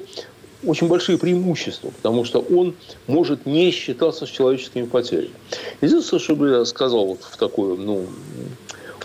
[0.68, 2.76] очень большие преимущества, потому что он
[3.08, 5.32] может не считаться с человеческими потерями.
[5.82, 8.06] Единственное, что бы я сказал вот в такую, ну,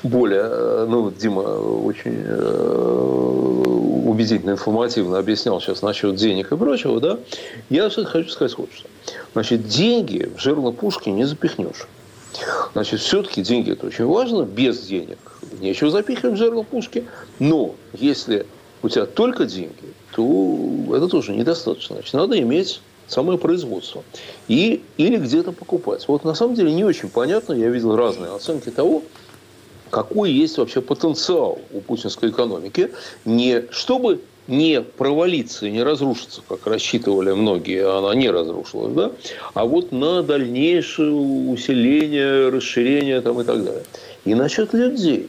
[0.03, 3.63] более, э, ну, Дима очень э,
[4.05, 7.19] убедительно, информативно объяснял сейчас насчет денег и прочего, да,
[7.71, 8.89] я все хочу сказать вот что.
[9.33, 11.87] Значит, деньги в жерло пушки не запихнешь.
[12.73, 14.43] Значит, все-таки деньги это очень важно.
[14.43, 15.19] Без денег
[15.61, 17.05] нечего запихивать в жерло пушки.
[17.39, 18.47] Но если
[18.83, 19.73] у тебя только деньги,
[20.15, 20.23] то
[20.95, 21.97] это тоже недостаточно.
[21.97, 24.03] Значит, надо иметь самое производство.
[24.49, 26.07] И, или где-то покупать.
[26.09, 27.53] Вот на самом деле не очень понятно.
[27.53, 29.03] Я видел разные оценки того,
[29.91, 32.91] какой есть вообще потенциал у путинской экономики,
[33.25, 39.13] не чтобы не провалиться и не разрушиться, как рассчитывали многие, она не разрушилась, да,
[39.55, 43.85] а вот на дальнейшее усиление, расширение там, и так далее.
[44.25, 45.29] И насчет людей.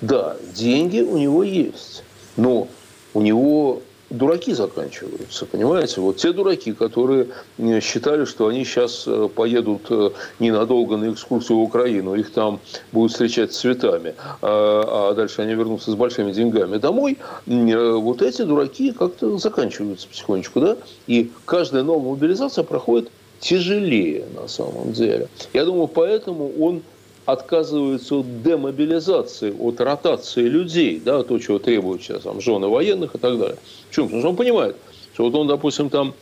[0.00, 2.04] Да, деньги у него есть,
[2.36, 2.68] но
[3.12, 3.82] у него
[4.14, 6.00] дураки заканчиваются, понимаете?
[6.00, 11.58] Вот те дураки, которые э, считали, что они сейчас э, поедут э, ненадолго на экскурсию
[11.58, 12.60] в Украину, их там
[12.92, 18.92] будут встречать цветами, а, а дальше они вернутся с большими деньгами домой, вот эти дураки
[18.92, 20.76] как-то заканчиваются потихонечку, да?
[21.06, 25.28] И каждая новая мобилизация проходит тяжелее на самом деле.
[25.52, 26.82] Я думаю, поэтому он
[27.26, 33.18] отказываются от демобилизации, от ротации людей, да, то, чего требуют сейчас там, жены военных и
[33.18, 33.56] так далее.
[33.88, 34.06] Почему?
[34.06, 34.76] Потому что он понимает,
[35.14, 36.14] что вот он, допустим, там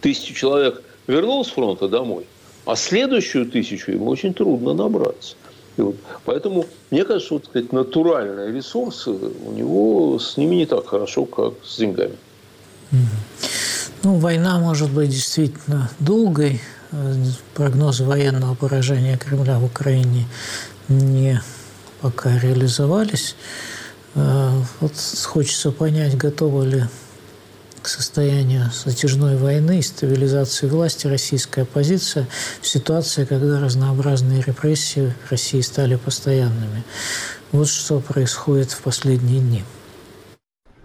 [0.00, 2.26] тысячу человек вернул с фронта домой,
[2.64, 5.36] а следующую тысячу ему очень трудно набрать.
[5.76, 10.86] И вот, поэтому, мне кажется, вот, сказать, натуральные ресурсы у него с ними не так
[10.86, 12.16] хорошо, как с деньгами.
[14.02, 16.60] Ну, война может быть действительно долгой,
[17.54, 20.26] прогнозы военного поражения Кремля в Украине
[20.88, 21.40] не
[22.00, 23.36] пока реализовались.
[24.14, 24.92] Э, вот
[25.24, 26.84] хочется понять, готова ли
[27.82, 32.28] к состоянию затяжной войны и стабилизации власти российская оппозиция
[32.60, 36.84] в ситуации, когда разнообразные репрессии в России стали постоянными.
[37.52, 39.64] Вот что происходит в последние дни.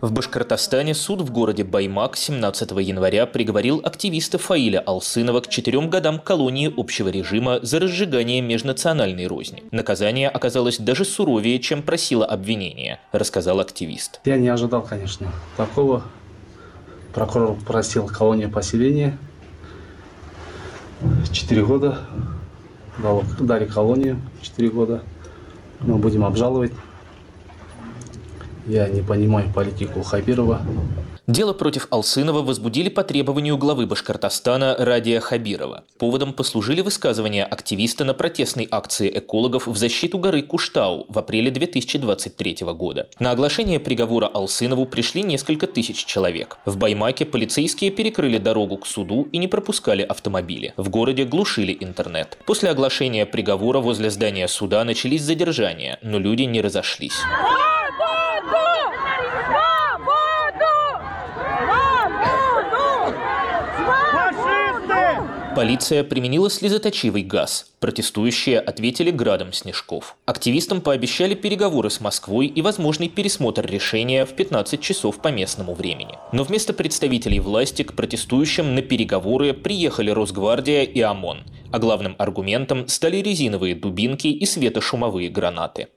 [0.06, 6.20] В Башкортостане суд в городе Баймак 17 января приговорил активиста Фаиля Алсынова к четырем годам
[6.20, 9.64] колонии общего режима за разжигание межнациональной розни.
[9.72, 14.22] Наказание оказалось даже суровее, чем просило обвинение, рассказал активист.
[14.26, 16.04] Я не ожидал, конечно, такого.
[17.12, 19.18] Прокурор просил колонию поселения.
[21.32, 22.02] Четыре года.
[23.40, 24.22] Дали колонию.
[24.44, 25.04] Четыре года.
[25.80, 26.74] Мы будем обжаловать.
[28.68, 30.62] Я не понимаю политику Хабирова.
[31.28, 35.84] Дело против Алсынова возбудили по требованию главы Башкортостана Радия Хабирова.
[35.98, 42.58] Поводом послужили высказывания активиста на протестной акции экологов в защиту горы Куштау в апреле 2023
[42.74, 43.08] года.
[43.20, 46.58] На оглашение приговора Алсынову пришли несколько тысяч человек.
[46.66, 50.74] В Баймаке полицейские перекрыли дорогу к суду и не пропускали автомобили.
[50.78, 52.38] В городе глушили интернет.
[52.46, 57.20] После оглашения приговора возле здания суда начались задержания, но люди не разошлись.
[65.56, 67.72] Полиция применила слезоточивый газ.
[67.80, 70.18] Протестующие ответили градом снежков.
[70.26, 76.18] Активистам пообещали переговоры с Москвой и возможный пересмотр решения в 15 часов по местному времени.
[76.34, 81.44] Но вместо представителей власти к протестующим на переговоры приехали Росгвардия и ОМОН.
[81.72, 85.88] А главным аргументом стали резиновые дубинки и светошумовые гранаты.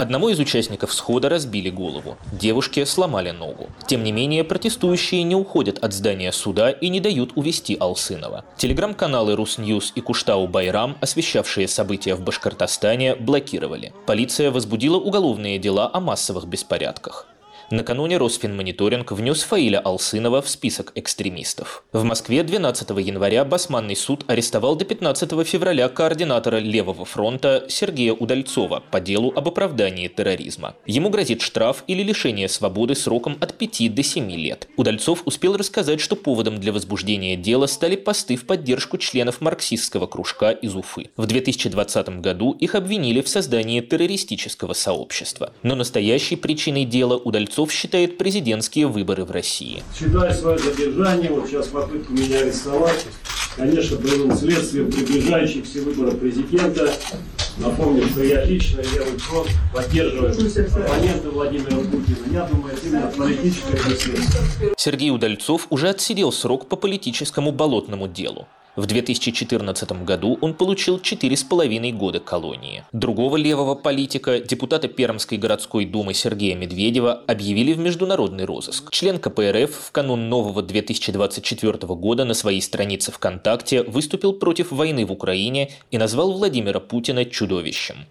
[0.00, 2.16] Одному из участников схода разбили голову.
[2.32, 3.68] Девушке сломали ногу.
[3.86, 8.46] Тем не менее, протестующие не уходят от здания суда и не дают увести Алсынова.
[8.56, 13.92] Телеграм-каналы Русньюз и Куштау Байрам, освещавшие события в Башкортостане, блокировали.
[14.06, 17.26] Полиция возбудила уголовные дела о массовых беспорядках.
[17.72, 21.84] Накануне Росфинмониторинг внес Фаиля Алсынова в список экстремистов.
[21.92, 28.82] В Москве 12 января Басманный суд арестовал до 15 февраля координатора Левого фронта Сергея Удальцова
[28.90, 30.74] по делу об оправдании терроризма.
[30.84, 34.66] Ему грозит штраф или лишение свободы сроком от 5 до 7 лет.
[34.76, 40.50] Удальцов успел рассказать, что поводом для возбуждения дела стали посты в поддержку членов марксистского кружка
[40.50, 41.10] из Уфы.
[41.16, 45.52] В 2020 году их обвинили в создании террористического сообщества.
[45.62, 49.82] Но настоящей причиной дела Удальцов Кузнецов считает президентские выборы в России.
[49.98, 53.04] Считаю свое задержание, вот сейчас попытку меня арестовать,
[53.56, 56.90] конечно, было следствием приближающихся выборов президента.
[57.58, 62.32] Напомню, что я лично, Левый фронт, поддерживаю оппонента Владимира Путина.
[62.32, 64.74] Я думаю, это именно политическое преследование.
[64.78, 68.46] Сергей Удальцов уже отсидел срок по политическому болотному делу.
[68.76, 72.84] В 2014 году он получил 4,5 года колонии.
[72.92, 78.90] Другого левого политика, депутата Пермской городской думы Сергея Медведева, объявили в международный розыск.
[78.92, 85.12] Член КПРФ в канун нового 2024 года на своей странице ВКонтакте выступил против войны в
[85.12, 88.06] Украине и назвал Владимира Путина чудовищем.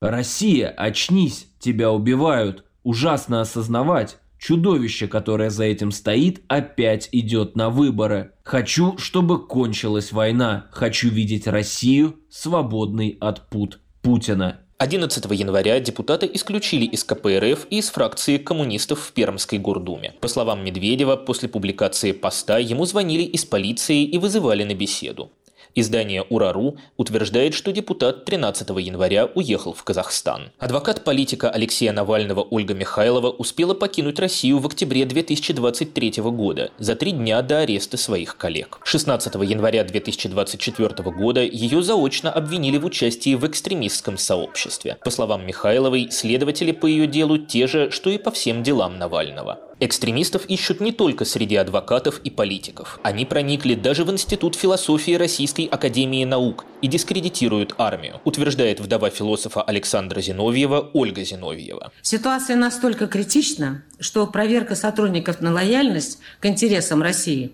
[0.00, 1.48] «Россия, очнись!
[1.58, 2.64] Тебя убивают!
[2.82, 8.32] Ужасно осознавать, Чудовище, которое за этим стоит, опять идет на выборы.
[8.42, 10.66] Хочу, чтобы кончилась война.
[10.72, 14.60] Хочу видеть Россию свободной от пут Путина.
[14.78, 20.14] 11 января депутата исключили из КПРФ и из фракции коммунистов в Пермской гордуме.
[20.22, 25.32] По словам Медведева, после публикации поста ему звонили из полиции и вызывали на беседу.
[25.74, 30.50] Издание «Урару» утверждает, что депутат 13 января уехал в Казахстан.
[30.58, 37.12] Адвокат политика Алексея Навального Ольга Михайлова успела покинуть Россию в октябре 2023 года, за три
[37.12, 38.80] дня до ареста своих коллег.
[38.82, 44.98] 16 января 2024 года ее заочно обвинили в участии в экстремистском сообществе.
[45.04, 49.60] По словам Михайловой, следователи по ее делу те же, что и по всем делам Навального.
[49.82, 53.00] Экстремистов ищут не только среди адвокатов и политиков.
[53.02, 59.62] Они проникли даже в Институт философии Российской Академии Наук и дискредитируют армию, утверждает вдова философа
[59.62, 61.92] Александра Зиновьева Ольга Зиновьева.
[62.02, 67.52] Ситуация настолько критична, что проверка сотрудников на лояльность к интересам России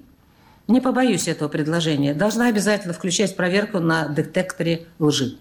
[0.68, 5.38] не побоюсь этого предложения, должна обязательно включать проверку на детекторе лжи.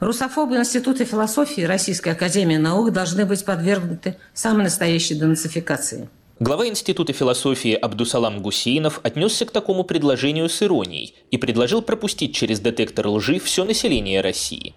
[0.00, 6.08] Русофобы Института философии Российской Академии Наук должны быть подвергнуты самой настоящей денацификации.
[6.40, 12.58] Глава Института философии Абдусалам Гусейнов отнесся к такому предложению с иронией и предложил пропустить через
[12.58, 14.74] детектор лжи все население России.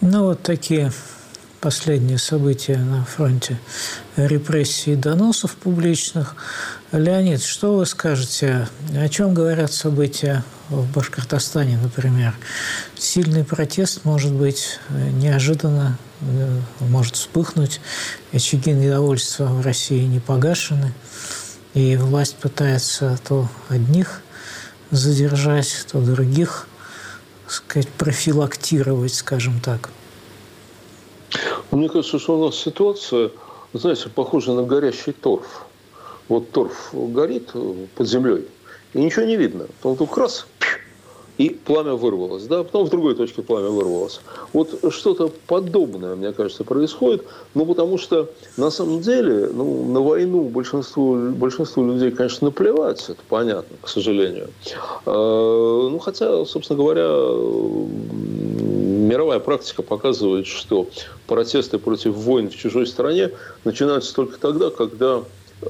[0.00, 0.90] Ну вот такие
[1.60, 3.60] последние события на фронте
[4.16, 6.34] репрессий и доносов публичных.
[6.92, 8.68] Леонид, что вы скажете?
[8.96, 10.44] О чем говорят события
[10.80, 12.34] в Башкортостане, например?
[12.96, 17.80] Сильный протест, может быть, неожиданно э, может вспыхнуть.
[18.32, 20.92] Очаги недовольства в России не погашены.
[21.74, 24.22] И власть пытается то одних
[24.90, 26.68] задержать, то других,
[27.46, 29.90] сказать, профилактировать, скажем так.
[31.70, 33.30] Мне кажется, что у нас ситуация,
[33.72, 35.66] знаете, похожа на горящий торф.
[36.28, 37.52] Вот торф горит
[37.94, 38.46] под землей,
[38.92, 39.66] и ничего не видно.
[39.78, 40.46] Потом вдруг раз,
[41.42, 44.20] и пламя вырвалось, да, потом в другой точке пламя вырвалось.
[44.52, 47.24] Вот что-то подобное, мне кажется, происходит,
[47.54, 53.20] ну, потому что на самом деле, ну, на войну большинству, большинству людей, конечно, наплевать, это
[53.28, 54.50] понятно, к сожалению.
[55.04, 57.08] А, ну, хотя, собственно говоря,
[59.02, 60.86] мировая практика показывает, что
[61.26, 63.32] протесты против войн в чужой стране
[63.64, 65.22] начинаются только тогда, когда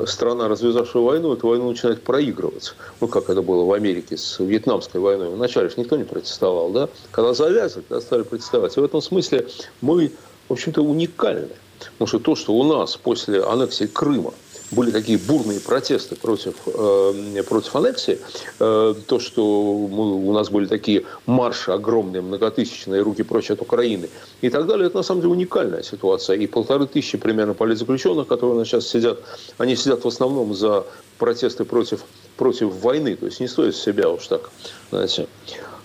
[0.07, 2.75] страна, развязавшая войну, эту войну начинает проигрывать.
[3.01, 5.31] Ну, как это было в Америке с Вьетнамской войной.
[5.31, 6.89] Вначале же никто не протестовал, да?
[7.11, 8.77] Когда завязывали, когда стали протестовать.
[8.77, 9.47] И в этом смысле
[9.81, 10.13] мы,
[10.49, 11.49] в общем-то, уникальны.
[11.93, 14.33] Потому что то, что у нас после аннексии Крыма
[14.73, 18.19] были такие бурные протесты против, э, против аннексии,
[18.59, 19.43] э, то, что
[19.91, 24.09] мы, у нас были такие марши огромные, многотысячные, руки прочь от Украины
[24.41, 26.37] и так далее, это на самом деле уникальная ситуация.
[26.37, 29.19] И полторы тысячи примерно политзаключенных, которые у нас сейчас сидят,
[29.59, 30.85] они сидят в основном за
[31.19, 32.05] протесты против,
[32.37, 33.15] против войны.
[33.17, 34.51] То есть не стоит себя уж так,
[34.91, 35.29] знаете,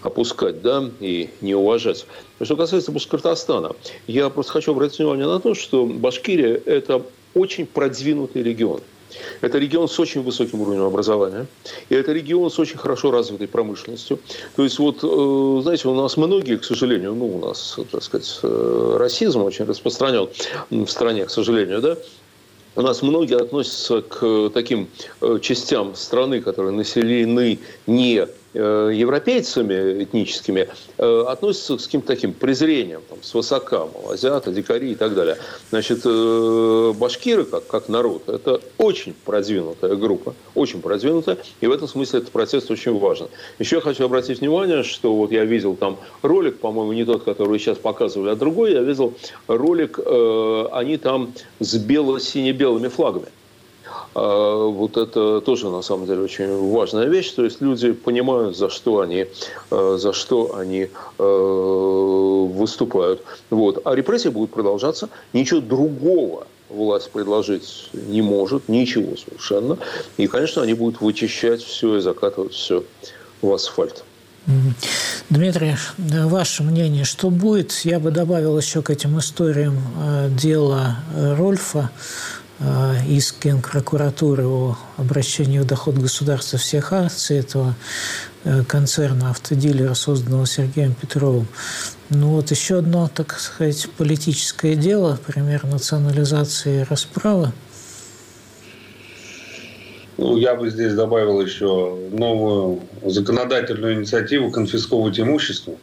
[0.01, 2.05] опускать, да, и не уважать.
[2.41, 3.73] Что касается Башкортостана,
[4.07, 7.03] я просто хочу обратить внимание на то, что Башкирия– это
[7.37, 8.81] очень продвинутый регион.
[9.41, 11.47] Это регион с очень высоким уровнем образования.
[11.89, 14.19] И это регион с очень хорошо развитой промышленностью.
[14.55, 18.39] То есть, вот, э, знаете, у нас многие, к сожалению, ну, у нас, так сказать,
[18.43, 20.27] э, расизм очень распространен
[20.69, 21.97] в стране, к сожалению, да,
[22.75, 24.87] у нас многие относятся к таким
[25.21, 30.67] э, частям страны, которые населены не европейцами этническими
[30.97, 35.37] э, относятся с каким-то таким презрением, там, с высока, мол, азиаты, дикари и так далее.
[35.69, 41.87] Значит, э, башкиры, как, как народ, это очень продвинутая группа, очень продвинутая, и в этом
[41.87, 43.27] смысле этот процесс очень важен.
[43.59, 47.59] Еще я хочу обратить внимание, что вот я видел там ролик, по-моему, не тот, который
[47.59, 49.13] сейчас показывали, а другой, я видел
[49.47, 49.99] ролик,
[50.71, 53.27] они там с бело-сине-белыми флагами.
[54.17, 57.29] А, вот это тоже на самом деле очень важная вещь.
[57.31, 59.27] То есть люди понимают, за что они,
[59.69, 63.21] а, за что они а, выступают.
[63.51, 63.79] Вот.
[63.85, 65.09] А репрессии будут продолжаться.
[65.33, 69.77] Ничего другого власть предложить не может, ничего совершенно.
[70.17, 72.83] И, конечно, они будут вычищать все и закатывать все
[73.43, 74.03] в асфальт.
[75.29, 77.73] Дмитрий, ваше мнение, что будет?
[77.83, 79.77] Я бы добавил еще к этим историям
[80.37, 80.95] дела
[81.37, 82.36] Рольфа Э,
[83.07, 87.75] иск Генпрокуратуры о обращении в доход государства всех акций этого
[88.43, 91.47] э, концерна автодилера, созданного Сергеем Петровым.
[92.09, 97.51] Ну вот еще одно, так сказать, политическое дело, пример национализации расправы.
[100.17, 105.75] Ну, я бы здесь добавил еще новую законодательную инициативу конфисковывать имущество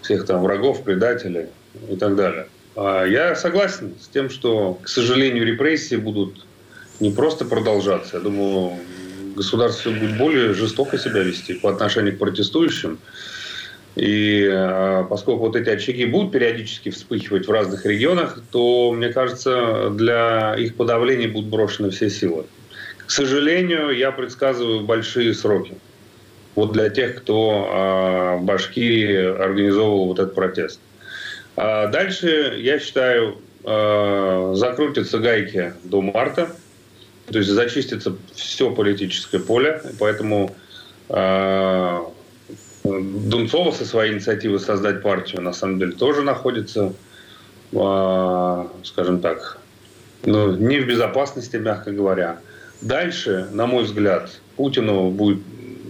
[0.00, 1.46] всех там врагов, предателей
[1.90, 2.46] и так далее.
[2.76, 6.44] А, я согласен с тем, что, к сожалению, репрессии будут
[7.00, 8.18] не просто продолжаться.
[8.18, 8.78] Я думаю,
[9.34, 12.98] государство будет более жестоко себя вести по отношению к протестующим.
[13.96, 19.88] И а, поскольку вот эти очаги будут периодически вспыхивать в разных регионах, то, мне кажется,
[19.90, 22.44] для их подавления будут брошены все силы.
[23.06, 25.74] К сожалению, я предсказываю большие сроки.
[26.56, 30.80] Вот для тех, кто а, в Башкирии организовывал вот этот протест.
[31.56, 36.50] А дальше, я считаю, э, закрутятся гайки до марта,
[37.30, 40.54] то есть зачистится все политическое поле, поэтому
[41.08, 41.98] э,
[42.84, 46.92] Дунцова со своей инициативой создать партию, на самом деле, тоже находится,
[47.72, 49.58] скажем так,
[50.24, 52.38] ну, не в безопасности, мягко говоря.
[52.80, 55.40] Дальше, на мой взгляд, Путину будет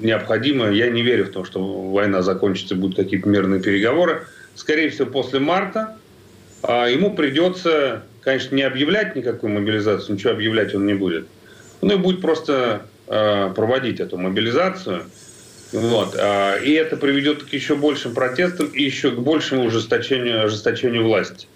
[0.01, 4.27] необходимо, я не верю в то, что война закончится, будут какие-то мирные переговоры,
[4.57, 5.97] скорее всего, после марта.
[6.63, 11.29] А ему придется, конечно, не объявлять никакую мобилизацию, ничего объявлять он не будет.
[11.81, 15.05] Он и будет просто а, проводить эту мобилизацию.
[15.73, 16.17] Вот.
[16.19, 21.47] А, и это приведет к еще большим протестам и еще к большему ужесточению, ожесточению власти.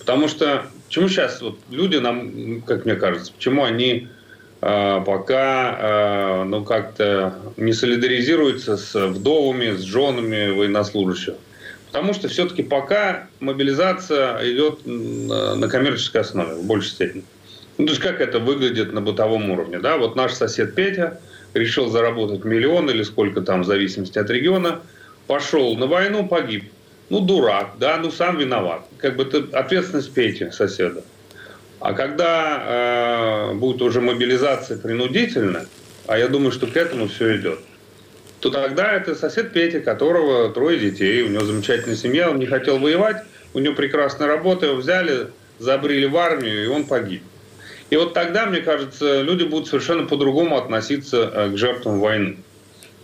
[0.00, 4.08] Потому что почему сейчас вот люди нам, как мне кажется, почему они
[4.60, 11.34] пока ну, как-то не солидаризируются с вдовами, с женами военнослужащих?
[11.88, 17.24] Потому что все-таки пока мобилизация идет на коммерческой основе в большей степени.
[17.78, 19.78] Ну, то есть как это выглядит на бытовом уровне.
[19.78, 19.96] Да?
[19.96, 21.20] Вот наш сосед Петя
[21.54, 24.80] решил заработать миллион или сколько там, в зависимости от региона,
[25.26, 26.64] пошел на войну, погиб.
[27.08, 28.82] Ну, дурак, да, ну, сам виноват.
[28.98, 31.02] Как бы это ответственность Пети, соседа.
[31.80, 35.66] А когда э, будет уже мобилизация принудительная,
[36.06, 37.60] а я думаю, что к этому все идет,
[38.40, 42.78] то тогда это сосед Петя, которого трое детей, у него замечательная семья, он не хотел
[42.78, 43.24] воевать,
[43.54, 45.28] у него прекрасная работа, его взяли,
[45.58, 47.22] забрили в армию, и он погиб.
[47.90, 52.36] И вот тогда, мне кажется, люди будут совершенно по-другому относиться э, к жертвам войны.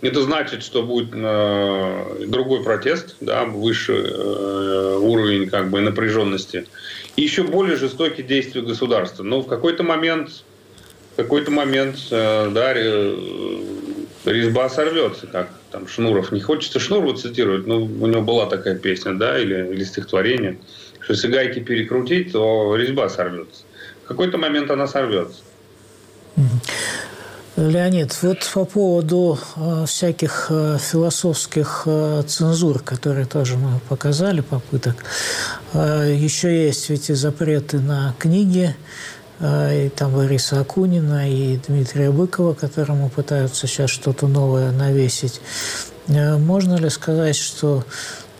[0.01, 6.67] Это значит, что будет э, другой протест, да, выше э, уровень как бы напряженности,
[7.15, 9.23] и еще более жестокие действия государства.
[9.23, 10.43] Но в какой-то момент,
[11.13, 12.73] в какой-то момент, да,
[14.25, 16.31] резьба сорвется, как там Шнуров.
[16.31, 20.57] Не хочется Шнурова цитировать, но у него была такая песня, да, или, или стихотворение,
[20.99, 23.63] что если гайки перекрутить, то резьба сорвется.
[24.03, 25.41] В какой-то момент она сорвется.
[27.57, 35.05] Леонид, вот по поводу э, всяких э, философских э, цензур, которые тоже мы показали, попыток,
[35.73, 38.75] еще есть ведь и запреты на книги,
[39.41, 45.41] и там Бориса Акунина, и Дмитрия Быкова, которому пытаются сейчас что-то новое навесить.
[46.07, 47.83] Э, можно ли сказать, что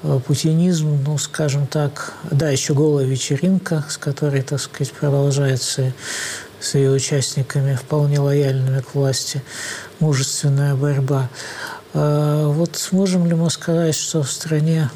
[0.04, 5.94] э, путинизм, ну, скажем так, да, еще голая вечеринка, с которой, так сказать, продолжается
[6.60, 9.44] с ее участниками, вполне лояльными к власти,
[10.00, 11.30] мужественная борьба.
[11.94, 14.90] А вот можем ли мы сказать, что в стране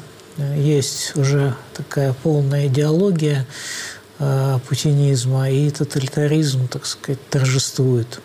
[0.56, 3.99] есть уже такая полная идеология а,
[4.68, 8.20] путинизма и тоталитаризм, так сказать, торжествует?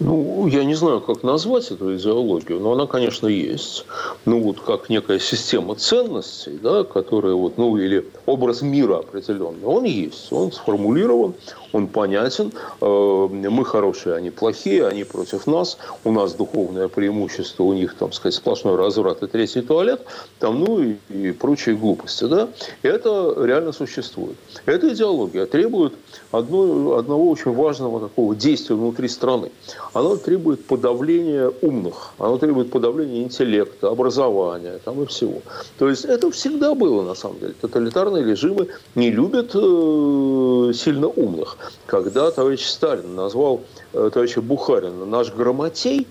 [0.00, 3.84] Ну, я не знаю, как назвать эту идеологию, но она, конечно, есть.
[4.24, 9.84] Ну, вот как некая система ценностей, да, которая вот, ну, или образ мира определенный, он
[9.84, 11.34] есть, он сформулирован,
[11.72, 12.52] он понятен.
[12.80, 15.78] Э, мы хорошие, они плохие, они против нас.
[16.04, 20.04] У нас духовное преимущество, у них, там сказать, сплошной разврат и третий туалет,
[20.38, 22.24] там, ну и, и прочие глупости.
[22.24, 22.48] Да?
[22.82, 24.36] Это реально существует.
[24.66, 25.94] Эта идеология требует
[26.32, 29.50] одно, одного очень важного такого действия внутри страны.
[29.92, 35.42] Она требует подавления умных, она требует подавления интеллекта, образования там и всего.
[35.78, 37.54] То есть это всегда было на самом деле.
[37.60, 41.56] Тоталитарные режимы не любят э, сильно умных
[41.86, 46.06] когда товарищ Сталин назвал э, товарища Бухарина наш грамотей,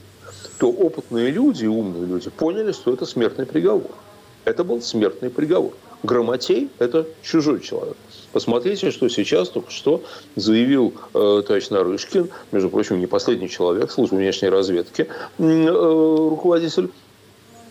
[0.59, 3.91] то опытные люди, умные люди поняли, что это смертный приговор.
[4.45, 5.73] Это был смертный приговор.
[6.03, 7.97] Грамотей– это чужой человек.
[8.31, 10.03] Посмотрите, что сейчас только что
[10.35, 16.89] заявил э, товарищ Нарышкин, между прочим, не последний человек службы внешней разведки, э, руководитель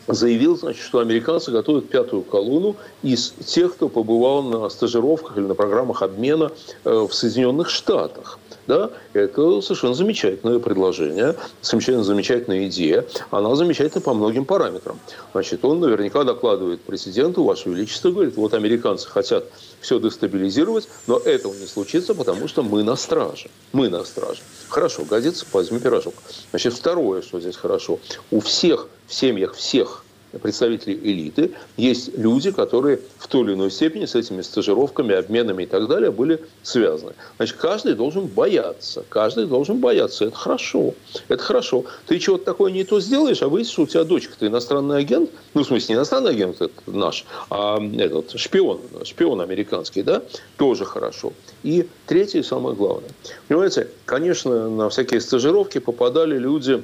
[0.09, 5.55] заявил, значит, что американцы готовят пятую колонну из тех, кто побывал на стажировках или на
[5.55, 6.51] программах обмена
[6.85, 8.38] э, в Соединенных Штатах.
[8.69, 13.07] Да, это совершенно замечательное предложение, совершенно замечательная идея.
[13.31, 15.01] Она замечательна по многим параметрам.
[15.33, 19.47] Значит, он наверняка докладывает президенту, Ваше Величество, говорит, вот американцы хотят
[19.81, 23.49] все дестабилизировать, но этого не случится, потому что мы на страже.
[23.73, 24.43] Мы на страже.
[24.69, 26.13] Хорошо, годится, возьми пирожок.
[26.51, 27.99] Значит, второе, что здесь хорошо.
[28.31, 30.05] У всех в семьях всех
[30.37, 35.67] представителей элиты, есть люди, которые в той или иной степени с этими стажировками, обменами и
[35.67, 37.13] так далее были связаны.
[37.37, 39.05] Значит, каждый должен бояться.
[39.09, 40.27] Каждый должен бояться.
[40.27, 40.95] Это хорошо.
[41.29, 41.85] Это хорошо.
[42.07, 45.31] Ты чего-то такое не то сделаешь, а выяснишь, что у тебя дочка, ты иностранный агент,
[45.55, 50.23] ну, в смысле, не иностранный агент это наш, а этот шпион, шпион американский, да,
[50.57, 51.33] тоже хорошо.
[51.63, 53.11] И третье, самое главное.
[53.47, 56.83] Понимаете, конечно, на всякие стажировки попадали люди,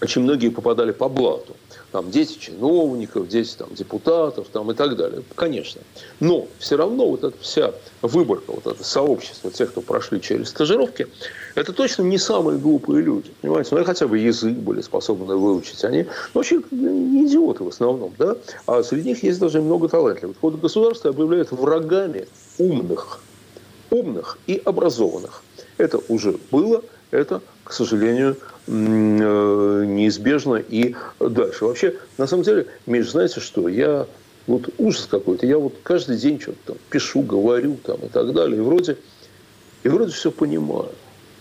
[0.00, 1.56] очень многие попадали по блату
[1.92, 5.22] там, дети чиновников, дети там, депутатов там, и так далее.
[5.34, 5.82] Конечно.
[6.20, 7.72] Но все равно вот эта вся
[8.02, 11.08] выборка, вот это сообщество тех, кто прошли через стажировки,
[11.54, 13.30] это точно не самые глупые люди.
[13.40, 13.74] Понимаете?
[13.74, 15.84] Ну, хотя бы язык были способны выучить.
[15.84, 18.12] Они вообще не идиоты в основном.
[18.18, 18.36] Да?
[18.66, 20.36] А среди них есть даже много талантливых.
[20.40, 22.26] Вот государство объявляет врагами
[22.58, 23.20] умных.
[23.90, 25.42] Умных и образованных.
[25.76, 28.36] Это уже было, это, к сожалению,
[28.66, 31.64] неизбежно и дальше.
[31.64, 34.06] Вообще, на самом деле, Миш, знаете что, я
[34.46, 35.46] вот ужас какой-то.
[35.46, 38.58] Я вот каждый день что-то там пишу, говорю там и так далее.
[38.58, 38.96] И вроде,
[39.82, 40.90] и вроде все понимаю.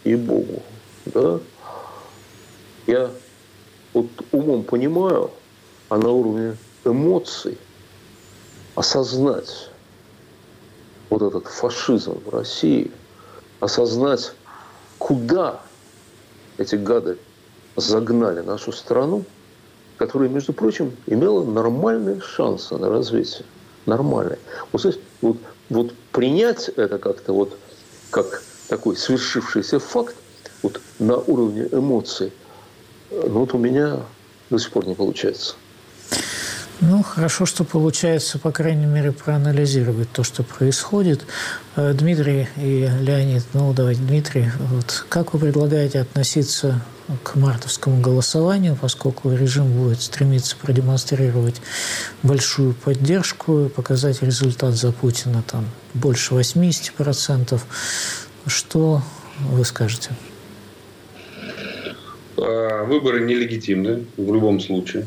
[0.03, 0.61] И Богу.
[1.05, 1.39] Да?
[2.87, 3.11] Я
[3.93, 5.31] вот умом понимаю,
[5.89, 6.55] а на уровне
[6.85, 7.57] эмоций
[8.75, 9.69] осознать
[11.09, 12.91] вот этот фашизм в России,
[13.59, 14.33] осознать
[14.99, 15.61] куда
[16.59, 17.17] эти гады
[17.75, 19.23] загнали нашу страну,
[19.97, 23.45] которая, между прочим, имела нормальные шансы на развитие.
[23.85, 24.37] Нормальные.
[24.71, 25.37] Вот, вот,
[25.69, 27.57] вот принять это как-то вот
[28.11, 30.15] как такой свершившийся факт
[30.61, 32.31] вот на уровне эмоций,
[33.09, 34.01] ну вот у меня
[34.49, 35.55] до сих пор не получается.
[36.81, 41.25] Ну, хорошо, что получается, по крайней мере, проанализировать то, что происходит.
[41.75, 46.81] Э, Дмитрий и Леонид, ну, давайте, Дмитрий, вот как вы предлагаете относиться
[47.23, 51.61] к мартовскому голосованию, поскольку режим будет стремиться продемонстрировать
[52.23, 57.59] большую поддержку показать результат за Путина там больше 80%.
[58.45, 59.01] Что
[59.41, 60.11] вы скажете?
[62.37, 65.05] Э, выборы нелегитимны в любом случае.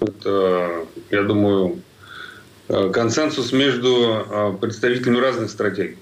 [0.00, 1.80] Это, я думаю,
[2.68, 5.96] э, консенсус между э, представителями разных стратегий.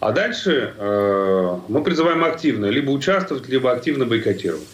[0.00, 4.66] А дальше э, мы призываем активно либо участвовать, либо активно бойкотировать.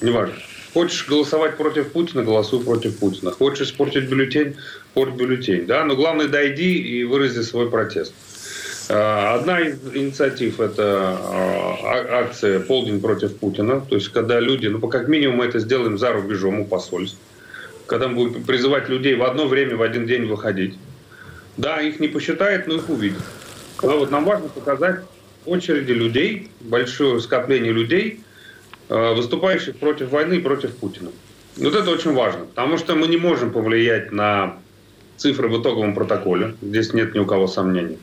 [0.00, 0.34] Неважно.
[0.74, 3.30] Хочешь голосовать против Путина, голосуй против Путина.
[3.30, 4.56] Хочешь испортить бюллетень,
[4.94, 5.66] порт бюллетень.
[5.66, 5.84] Да?
[5.84, 8.14] Но главное, дойди и вырази свой протест.
[8.88, 13.80] А, одна из инициатив– это а, акция «Полдень против Путина».
[13.80, 17.18] То есть, когда люди, ну, как минимум, мы это сделаем за рубежом у посольств.
[17.92, 20.78] Когда мы будем призывать людей в одно время, в один день выходить.
[21.58, 23.22] Да, их не посчитает, но их увидят.
[23.82, 25.00] Но вот нам важно показать
[25.44, 28.20] очереди людей, большое скопление людей–
[28.94, 31.10] Э, выступающих против войны и против Путина.
[31.56, 34.58] Вот это очень важно, потому что мы не можем повлиять на
[35.16, 36.56] цифры в итоговом протоколе.
[36.60, 37.98] Здесь нет ни у кого сомнений.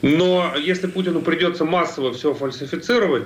[0.00, 3.24] Но если Путину придется массово все фальсифицировать,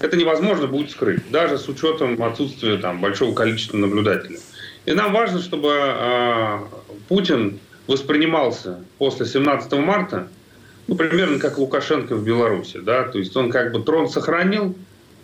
[0.00, 4.40] это невозможно будет скрыть, даже с учетом отсутствия там, большого количества наблюдателей.
[4.86, 6.58] И нам важно, чтобы э,
[7.08, 10.28] Путин воспринимался после 17 марта,
[10.86, 12.80] ну, примерно как Лукашенко в Беларуси.
[12.82, 13.04] Да?
[13.04, 14.74] То есть он как бы трон сохранил,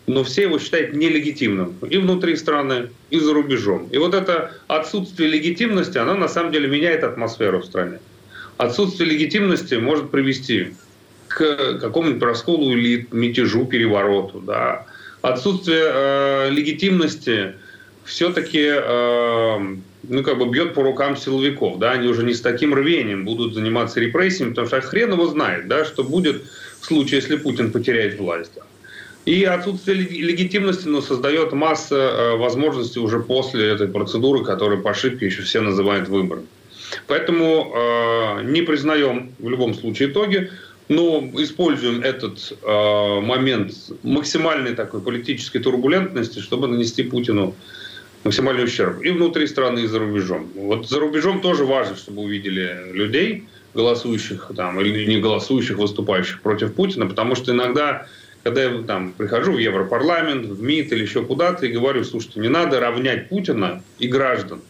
[0.06, 3.88] но все его считают нелегитимным и внутри страны, и за рубежом.
[3.90, 8.00] И вот это отсутствие легитимности, оно на самом деле меняет атмосферу в стране.
[8.58, 10.74] Отсутствие легитимности может привести
[11.28, 14.40] к какому-нибудь расколу или мятежу, перевороту.
[14.40, 14.86] Да.
[15.22, 17.54] Отсутствие э, легитимности
[18.04, 19.76] все-таки э,
[20.08, 21.78] ну, как бы бьет по рукам силовиков.
[21.78, 21.92] Да.
[21.92, 25.84] Они уже не с таким рвением будут заниматься репрессиями, потому что хрен его знает, да,
[25.84, 26.42] что будет
[26.80, 28.52] в случае, если Путин потеряет власть.
[29.24, 35.26] И отсутствие легитимности ну, создает масса э, возможностей уже после этой процедуры, которую по ошибке
[35.26, 36.46] еще все называют выбором.
[37.06, 40.50] Поэтому э, не признаем в любом случае итоги,
[40.88, 47.54] но используем этот э, момент максимальной такой политической турбулентности, чтобы нанести Путину
[48.24, 50.48] максимальный ущерб и внутри страны, и за рубежом.
[50.54, 53.44] Вот за рубежом тоже важно, чтобы увидели людей,
[53.74, 58.06] голосующих там, или не голосующих, выступающих против Путина, потому что иногда
[58.44, 62.48] когда я там прихожу в Европарламент, в МИД или еще куда-то и говорю, слушайте, не
[62.48, 64.60] надо равнять Путина и граждан.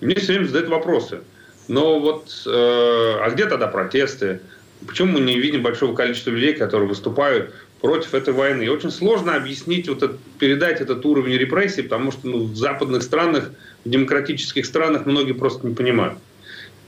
[0.00, 1.20] Мне все время задают вопросы.
[1.68, 4.40] Но вот, э, а где тогда протесты?
[4.86, 8.62] Почему мы не видим большого количества людей, которые выступают против этой войны?
[8.62, 13.02] И очень сложно объяснить, вот это, передать этот уровень репрессий, потому что ну, в западных
[13.02, 13.50] странах,
[13.84, 16.18] в демократических странах многие просто не понимают.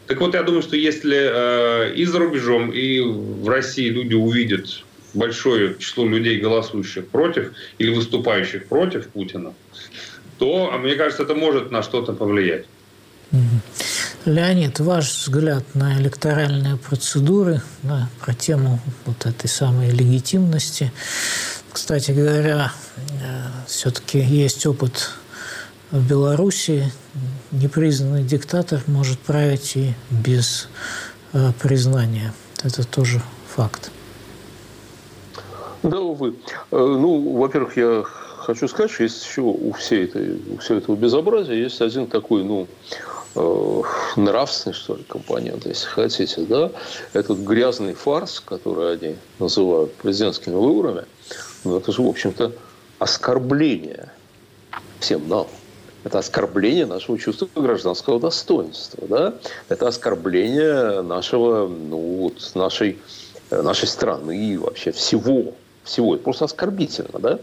[0.06, 4.82] Так вот, я думаю, что если э, и за рубежом, и в России люди увидят
[5.14, 9.54] большое число людей, голосующих против или выступающих против Путина,
[10.38, 12.66] то, а мне кажется, это может на что-то повлиять.
[14.24, 20.90] Леонид, ваш взгляд на электоральные процедуры, да, про тему вот этой самой легитимности.
[21.70, 25.10] Кстати говоря, э, все-таки есть опыт
[25.90, 26.90] в Беларуси.
[27.50, 30.68] Непризнанный диктатор может править и без
[31.34, 32.32] э, признания.
[32.62, 33.20] Это тоже
[33.54, 33.90] факт.
[35.82, 36.34] Да, увы.
[36.70, 38.04] Э, ну, во-первых, я
[38.38, 42.42] хочу сказать, что есть еще у всей этой, у всего этого безобразия есть один такой,
[42.42, 42.66] ну,
[43.34, 46.70] нравственный, что ли, компонент, если хотите, да,
[47.12, 51.04] этот грязный фарс, который они называют президентскими выборами,
[51.64, 52.52] ну, это же, в общем-то,
[52.98, 54.10] оскорбление
[55.00, 55.46] всем нам.
[56.04, 59.34] Это оскорбление нашего чувства гражданского достоинства, да?
[59.68, 62.98] Это оскорбление нашего, ну, вот, нашей,
[63.50, 65.54] нашей страны и вообще всего
[65.84, 66.14] всего.
[66.14, 67.18] Это просто оскорбительно.
[67.18, 67.38] Да?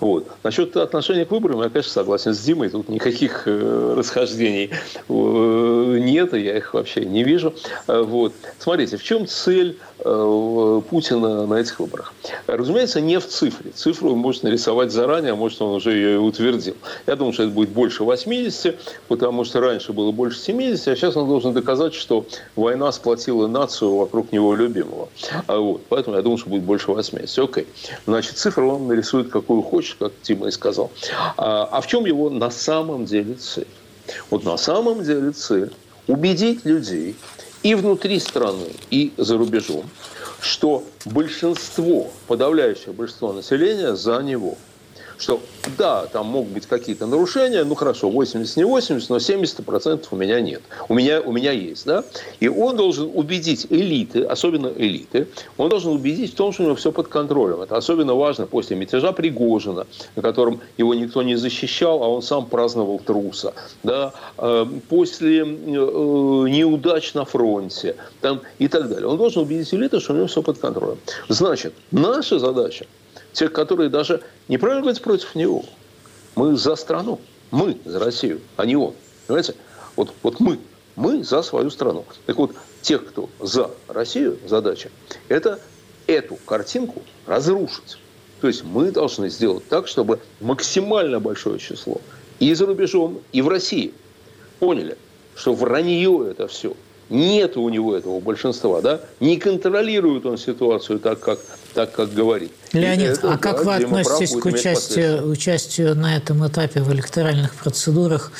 [0.00, 0.26] Вот.
[0.42, 2.70] Насчет отношения к выборам я, конечно, согласен с Димой.
[2.70, 4.70] Тут никаких э, расхождений
[5.08, 7.54] э, нет, я их вообще не вижу.
[7.86, 8.32] Э, вот.
[8.58, 12.12] Смотрите, в чем цель Путина на этих выборах?
[12.46, 13.70] Разумеется, не в цифре.
[13.70, 16.76] Цифру он может нарисовать заранее, а может, он уже ее и утвердил.
[17.06, 18.76] Я думаю, что это будет больше 80,
[19.08, 22.26] потому что раньше было больше 70, а сейчас он должен доказать, что
[22.56, 25.08] война сплотила нацию вокруг него любимого.
[25.46, 25.82] А вот.
[25.88, 27.38] Поэтому я думаю, что будет больше 80.
[27.38, 27.66] Окей.
[28.06, 30.90] Значит, цифру он нарисует какую хочет, как Тима и сказал.
[31.36, 33.68] А, а в чем его на самом деле цель?
[34.30, 35.70] Вот на самом деле цель
[36.08, 37.14] убедить людей
[37.62, 39.88] и внутри страны, и за рубежом,
[40.40, 44.56] что большинство, подавляющее большинство населения за него–
[45.22, 45.40] что
[45.78, 50.40] да, там могут быть какие-то нарушения, ну хорошо, 80 не 80, но 70% у меня
[50.40, 50.62] нет.
[50.88, 52.04] У меня, у меня есть, да?
[52.40, 56.74] И он должен убедить элиты, особенно элиты, он должен убедить в том, что у него
[56.74, 57.60] все под контролем.
[57.60, 62.46] Это особенно важно после мятежа Пригожина, на котором его никто не защищал, а он сам
[62.46, 63.54] праздновал труса.
[63.84, 64.12] Да?
[64.38, 69.06] Э, после э, неудач на фронте там, и так далее.
[69.06, 70.98] Он должен убедить элиты, что у него все под контролем.
[71.28, 72.86] Значит, наша задача–
[73.32, 75.64] тех, которые даже неправильно говорят против него.
[76.34, 77.20] Мы за страну,
[77.50, 78.94] мы за Россию, а не он.
[79.26, 79.54] Понимаете?
[79.96, 80.58] Вот, вот мы,
[80.96, 82.04] мы за свою страну.
[82.26, 84.90] Так вот, тех, кто за Россию, задача,
[85.28, 85.60] это
[86.06, 87.98] эту картинку разрушить.
[88.40, 92.00] То есть мы должны сделать так, чтобы максимально большое число
[92.40, 93.94] и за рубежом, и в России
[94.58, 94.96] поняли,
[95.36, 96.74] что вранье это все.
[97.08, 99.00] Нет у него этого большинства, да?
[99.20, 101.38] Не контролирует он ситуацию так, как,
[101.74, 102.52] так, как говорит.
[102.72, 107.54] Леонид, это, а как да, вы относитесь к участию, участию на этом этапе в электоральных
[107.54, 108.32] процедурах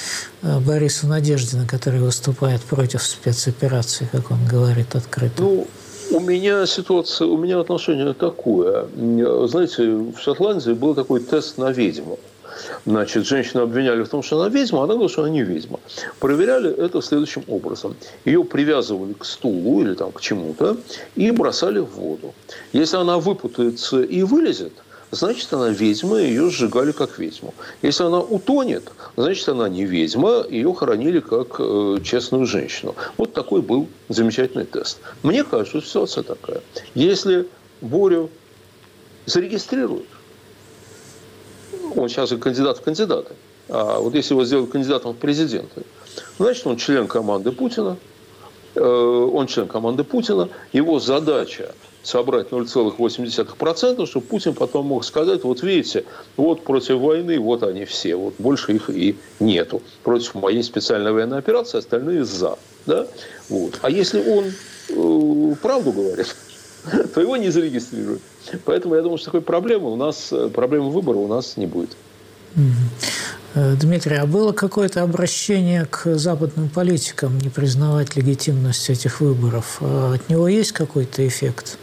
[0.43, 5.43] э, Бориса Надеждина, который выступает против спецоперации, как он говорит открыто?
[5.43, 5.67] Ну,
[6.11, 8.87] у меня ситуация, у меня отношение такое.
[9.47, 12.19] Знаете, в Шотландии был такой тест на ведьму.
[12.87, 15.81] Значит, женщину обвиняли в том, что она ведьма, а она говорила, что она не ведьма.
[16.21, 17.97] Проверяли это следующим образом.
[18.25, 20.77] Ее привязывали к стулу или там, к чему-то
[21.15, 22.35] и бросали в воду.
[22.73, 24.73] Если она выпутается и вылезет,
[25.13, 27.55] значит, она ведьма, и ее сжигали как ведьму.
[27.83, 32.95] Если она утонет, значит, она не ведьма, ее хоронили как э, честную женщину.
[33.17, 34.99] Вот такой был замечательный тест.
[35.23, 36.63] Мне кажется, ситуация такая.
[36.95, 37.47] Если
[37.81, 38.31] Борю
[39.27, 40.07] зарегистрируют,
[41.99, 43.35] он сейчас и кандидат в кандидаты.
[43.69, 45.83] А вот если его сделают кандидатом в президенты,
[46.39, 47.97] значит, он член команды Путина,
[48.75, 55.63] э, он член команды Путина, его задача собрать 0,8%, чтобы Путин потом мог сказать, вот
[55.63, 56.05] видите,
[56.37, 59.83] вот против войны, вот они все, вот больше их и нету.
[60.03, 62.59] Против моей специальной военной операции остальные за.
[62.87, 63.07] Да?
[63.49, 63.79] Вот.
[63.83, 64.45] А если он
[64.89, 66.35] э, правду говорит,
[67.15, 68.23] то его не зарегистрируют.
[68.65, 71.91] Поэтому я думаю, что такой проблемы у нас, проблемы выбора у нас не будет.
[73.55, 79.79] Э, Дмитрий, а было какое-то обращение к западным политикам не признавать легитимность этих выборов?
[79.81, 81.79] А от него есть какой-то эффект?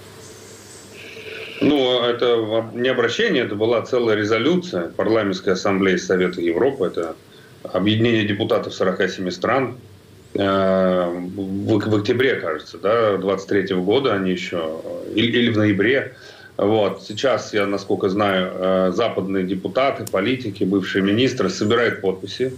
[1.61, 6.85] Ну, это не обращение, это была целая резолюция Парламентской ассамблеи Совета Европы.
[6.85, 7.15] Это
[7.63, 9.88] объединение депутатов 47 стран, Э,
[10.33, 14.81] в, в октябре, кажется, да, 23 -го года они еще,
[15.15, 16.15] или, или в ноябре.
[16.59, 17.03] Вот.
[17.03, 22.53] Сейчас, я, насколько знаю, э, западные депутаты, политики, бывшие министры собирают подписи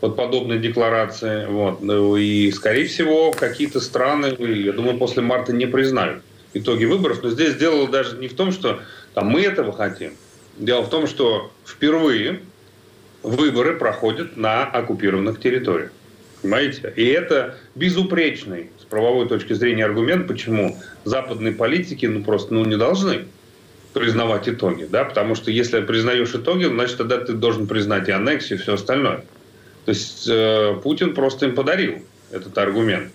[0.00, 1.46] под подобные декларации.
[1.46, 1.80] Вот.
[1.80, 6.22] Ну и, скорее всего, какие-то страны, я думаю, после марта не признают
[6.54, 7.22] итоги выборов.
[7.22, 8.80] Но здесь дело даже не в том, что
[9.14, 10.14] там, мы этого хотим.
[10.58, 12.40] Дело в том, что впервые
[13.22, 15.92] выборы проходят на оккупированных территориях.
[16.46, 16.92] Понимаете?
[16.94, 22.76] И это безупречный с правовой точки зрения аргумент, почему западные политики ну, просто ну, не
[22.76, 23.24] должны
[23.92, 24.86] признавать итоги.
[24.88, 25.02] Да?
[25.02, 29.24] Потому что если признаешь итоги, значит, тогда ты должен признать и аннексию, и все остальное.
[29.86, 31.96] То есть э, Путин просто им подарил
[32.30, 33.10] этот аргумент.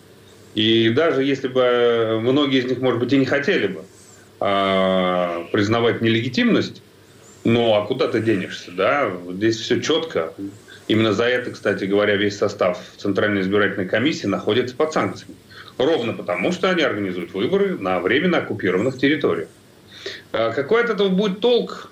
[0.53, 3.85] И даже если бы многие из них, может быть, и не хотели бы
[4.41, 6.81] э, признавать нелегитимность,
[7.45, 9.09] ну а куда ты денешься, да?
[9.29, 10.33] Здесь все четко.
[10.91, 15.37] Именно за это, кстати говоря, весь состав Центральной избирательной комиссии находится под санкциями.
[15.77, 19.47] Ровно потому, что они организуют выборы на временно оккупированных территориях.
[20.33, 21.89] А какой от этого будет толк?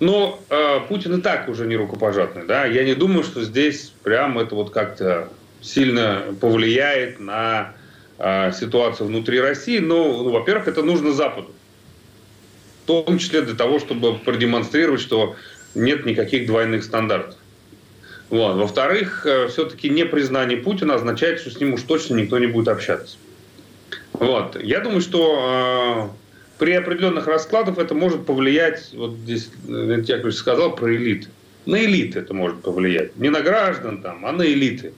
[0.00, 2.46] Но э, Путин и так уже не рукопожатный.
[2.46, 2.64] Да?
[2.64, 5.28] Я не думаю, что здесь прям это вот как-то
[5.60, 7.74] сильно повлияет на
[8.18, 9.78] э, ситуацию внутри России.
[9.78, 11.50] Но, ну, во-первых, это нужно Западу.
[12.84, 15.36] В том числе для того, чтобы продемонстрировать, что
[15.74, 17.36] нет никаких двойных стандартов.
[18.30, 18.56] Вот.
[18.56, 23.16] Во-вторых, э, все-таки непризнание Путина означает, что с ним уж точно никто не будет общаться.
[24.12, 24.60] Вот.
[24.62, 30.74] Я думаю, что э, при определенных раскладах это может повлиять, вот здесь Леонид Яковлевич сказал
[30.74, 31.28] про элиты.
[31.66, 33.16] На элиты это может повлиять.
[33.16, 34.92] Не на граждан, там, а на элиты,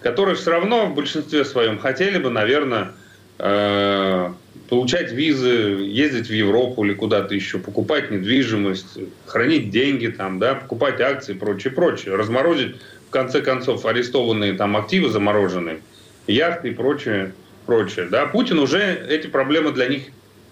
[0.00, 2.92] которые все равно в большинстве своем хотели бы, наверное,
[3.38, 4.32] э,
[4.70, 11.00] получать визы, ездить в Европу или куда-то еще, покупать недвижимость, хранить деньги там, да, покупать
[11.00, 12.76] акции и прочее, прочее, разморозить
[13.08, 15.80] в конце концов арестованные там активы замороженные,
[16.28, 17.32] яхты и прочее,
[17.66, 18.06] прочее.
[18.08, 18.26] Да.
[18.26, 20.04] Путин уже эти проблемы для них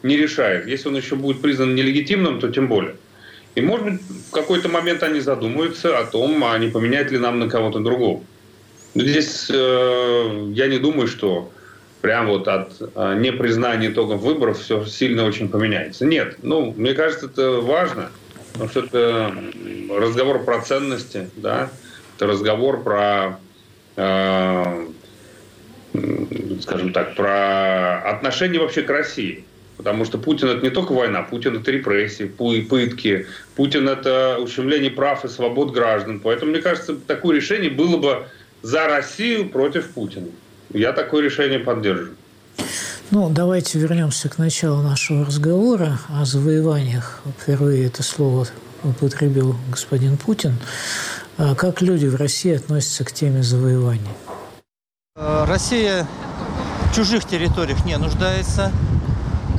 [0.02, 0.66] не решает.
[0.66, 2.96] Если он еще будет признан нелегитимным, то тем более.
[3.54, 7.38] И, может быть, в какой-то момент они задумаются о том, а не поменять ли нам
[7.38, 8.24] на кого-то другого.
[8.96, 11.52] Здесь э, я не думаю, что
[12.01, 16.05] прям вот от а, непризнания итогов выборов все сильно очень поменяется.
[16.05, 18.11] Нет, ну, мне кажется, это важно,
[18.53, 19.34] потому что это
[19.90, 21.70] разговор про ценности, да,
[22.16, 23.38] это разговор про,
[23.96, 24.86] э,
[26.61, 29.44] скажем так, про отношение вообще к России.
[29.76, 35.24] Потому что Путин это не только война, Путин это репрессии, пытки, Путин это ущемление прав
[35.24, 36.18] и свобод граждан.
[36.18, 38.26] Поэтому, мне кажется, такое решение было бы
[38.62, 40.26] за Россию против Путина.
[40.72, 42.14] Я такое решение поддерживаю.
[43.10, 47.20] Ну, давайте вернемся к началу нашего разговора о завоеваниях.
[47.40, 48.46] Впервые это слово
[48.84, 50.56] употребил господин Путин.
[51.38, 54.10] А как люди в России относятся к теме завоеваний?
[55.16, 56.06] Россия
[56.90, 58.70] в чужих территориях не нуждается.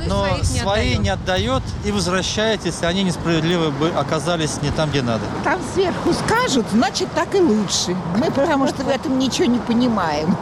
[0.06, 5.02] но не свои не отдает и возвращает, если они несправедливы бы оказались не там, где
[5.02, 5.24] надо.
[5.44, 7.96] Там сверху скажут, значит, так и лучше.
[8.16, 10.36] Мы потому что в этом ничего не понимаем.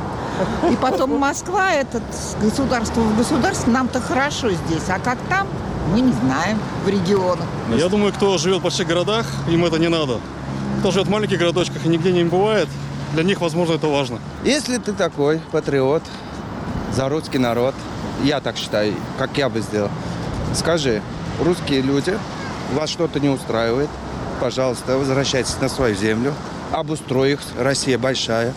[0.71, 2.03] И потом Москва, этот
[2.41, 4.89] государство в государстве, нам-то хорошо здесь.
[4.89, 5.47] А как там,
[5.93, 7.47] мы не знаем в регионах.
[7.75, 10.19] Я думаю, кто живет в больших городах, им это не надо.
[10.81, 12.69] Кто живет в маленьких городочках и нигде не бывает,
[13.15, 14.19] для них, возможно, это важно.
[14.45, 16.03] Если ты такой патриот
[16.95, 17.75] за русский народ,
[18.23, 19.91] я так считаю, как я бы сделал,
[20.55, 21.03] скажи,
[21.43, 22.19] русские люди,
[22.75, 23.89] вас что-то не устраивает,
[24.41, 26.35] пожалуйста, возвращайтесь на свою землю,
[26.73, 28.53] обустрой их, Россия большая,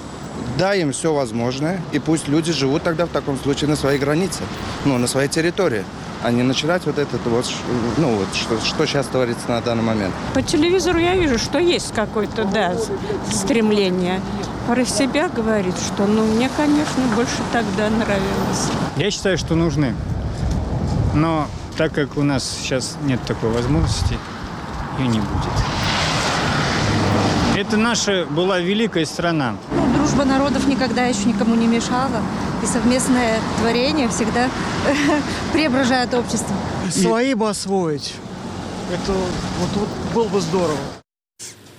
[0.57, 4.41] дай им все возможное, и пусть люди живут тогда в таком случае на своей границе,
[4.85, 5.83] ну, на своей территории
[6.23, 7.45] а не начинать вот это вот,
[7.97, 10.13] ну вот, что, что сейчас творится на данный момент.
[10.33, 12.75] По телевизору я вижу, что есть какое-то, да,
[13.31, 14.21] стремление.
[14.67, 18.69] Про себя говорит, что, ну, мне, конечно, больше тогда нравилось.
[18.97, 19.95] Я считаю, что нужны.
[21.15, 24.17] Но так как у нас сейчас нет такой возможности,
[24.99, 25.27] ее не будет.
[27.57, 29.55] Это наша была великая страна.
[30.01, 32.23] Дружба народов никогда еще никому не мешала.
[32.63, 34.49] И совместное творение всегда
[35.53, 36.55] преображает общество.
[36.89, 38.15] Свои бы освоить.
[38.91, 40.79] Это вот, вот было бы здорово.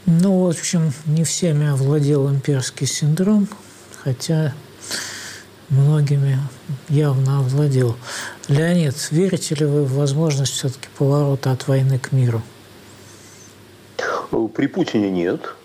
[0.07, 3.49] Ну, в общем, не всеми овладел имперский синдром,
[4.05, 4.55] хотя
[5.69, 6.39] многими
[6.89, 7.97] явно овладел.
[8.47, 12.41] Леонид, верите ли вы в возможность все-таки поворота от войны к миру?
[14.55, 15.57] При Путине нет.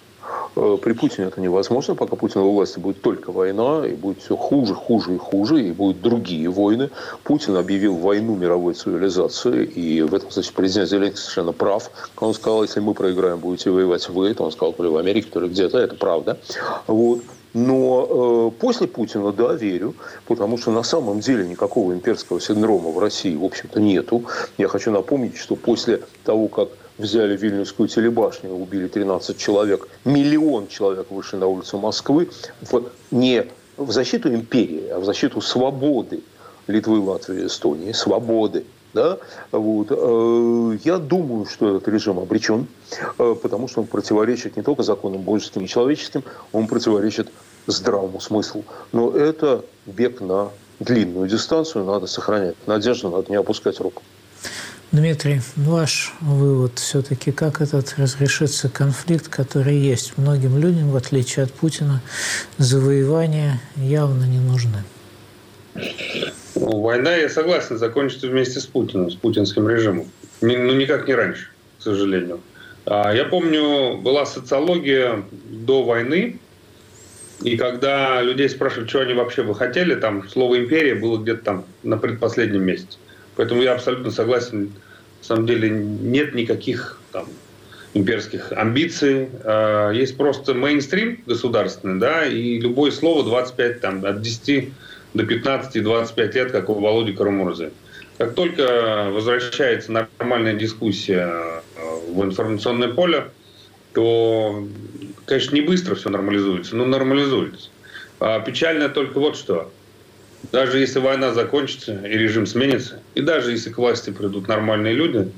[0.57, 4.35] Э, при Путине это невозможно, пока Путин у власти будет только война, и будет все
[4.35, 6.89] хуже, хуже и хуже, и будут другие войны.
[7.23, 11.91] Путин объявил войну мировой цивилизации, и в этом, кстати, президент Зеленский совершенно прав.
[12.17, 15.29] Он сказал, если мы проиграем, будете воевать вы, то он сказал, то ли в Америке,
[15.31, 16.39] то ли где-то, это правда.
[16.87, 17.21] Вот.
[17.53, 19.95] Но э, после Путина, да, верю,
[20.27, 24.23] потому что на самом деле никакого имперского синдрома в России, в общем-то, нету.
[24.57, 31.11] Я хочу напомнить, что после того, как взяли Вильнюсскую телебашню, убили 13 человек, миллион человек
[31.11, 32.29] вышли на улицу Москвы
[32.61, 33.45] в, не
[33.77, 36.21] в защиту империи, а в защиту свободы
[36.67, 38.65] Литвы, Латвии, Эстонии, свободы.
[38.93, 39.19] Да?
[39.51, 39.87] Вот.
[39.91, 42.67] Э, я думаю, что этот режим обречен,
[43.19, 47.29] э, потому что он противоречит не только законам божеским и человеческим, он противоречит
[47.67, 48.63] здравому смыслу.
[48.91, 54.03] Но это бег на длинную дистанцию, надо сохранять надежду, надо не опускать руку.
[54.93, 61.51] Дмитрий, ваш вывод все-таки, как этот разрешится конфликт, который есть многим людям, в отличие от
[61.51, 62.01] Путина,
[62.57, 64.83] завоевания явно не нужны?
[66.55, 70.07] Ну, война, я согласен, закончится вместе с Путиным, с путинским режимом.
[70.39, 72.39] Ну, никак не раньше, к сожалению.
[72.85, 76.39] А, я помню, была социология до войны,
[77.41, 81.65] и когда людей спрашивали, что они вообще бы хотели, там слово «империя» было где-то там
[81.83, 82.97] на предпоследнем месте.
[83.37, 84.73] Поэтому я абсолютно согласен.
[85.19, 87.27] На самом деле нет никаких там,
[87.93, 89.29] имперских амбиций.
[89.43, 94.69] А, есть просто мейнстрим государственный, да, и любое слово 25, там, от 10
[95.13, 97.71] до 15-25 лет, как у Володи Карамурзы.
[98.17, 101.61] Как только возвращается нормальная дискуссия а,
[102.09, 103.27] в информационное поле,
[103.93, 104.67] то,
[105.25, 107.69] конечно, не быстро все нормализуется, но нормализуется.
[108.19, 109.71] А печально только вот что.
[110.51, 115.31] Даже если война закончится и режим сменится, и даже если к власти придут нормальные люди,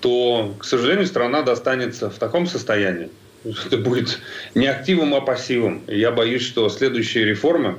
[0.00, 3.10] то, к сожалению, страна достанется в таком состоянии,
[3.44, 4.18] это будет
[4.54, 5.82] не активом, а пассивом.
[5.86, 7.78] Я боюсь, что следующие реформы,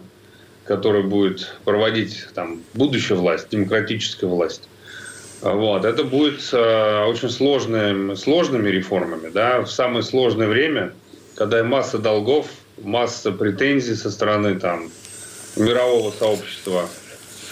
[0.66, 4.70] которые будет проводить там, будущая власть, демократическая власть,
[5.42, 9.30] вот, это будет э, очень сложными, сложными реформами.
[9.30, 9.62] Да?
[9.62, 10.94] В самое сложное время,
[11.36, 12.48] когда масса долгов,
[12.82, 14.90] масса претензий со стороны там,
[15.60, 16.90] мирового сообщества.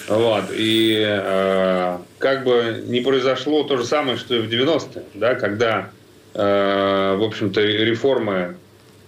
[0.08, 0.46] Вот.
[0.52, 5.90] И э, как бы не произошло то же самое, что и в 90-е, да, когда,
[6.34, 8.56] э, в общем-то, реформы,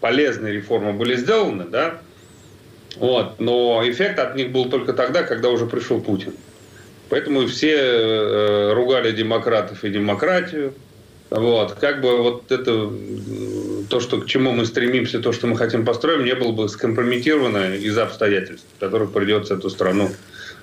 [0.01, 1.99] полезные реформы были сделаны, да,
[2.97, 6.33] вот, но эффект от них был только тогда, когда уже пришел Путин.
[7.09, 10.73] Поэтому все э, ругали демократов и демократию.
[11.29, 12.91] Вот, как бы вот это
[13.87, 17.75] то, что, к чему мы стремимся, то, что мы хотим построить, не было бы скомпрометировано
[17.75, 20.09] из-за обстоятельств, которых придется эту страну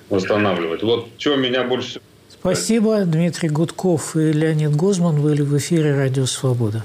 [0.09, 0.83] восстанавливать.
[0.83, 3.03] Вот что меня больше Спасибо.
[3.05, 6.83] Дмитрий Гудков и Леонид Гозман были в эфире «Радио Свобода».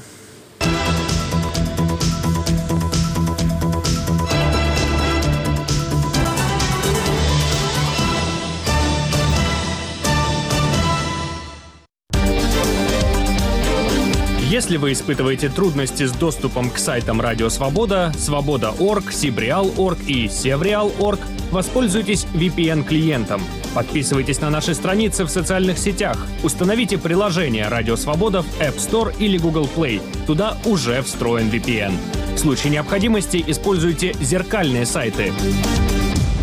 [14.63, 21.19] Если вы испытываете трудности с доступом к сайтам Радио Свобода, Свобода.орг, Сибреал.орг и Севреал.орг,
[21.51, 23.43] воспользуйтесь VPN-клиентом.
[23.75, 26.17] Подписывайтесь на наши страницы в социальных сетях.
[26.45, 30.01] Установите приложение Радио Свобода в App Store или Google Play.
[30.29, 31.95] Туда уже встроен VPN.
[32.37, 35.33] В случае необходимости используйте зеркальные сайты.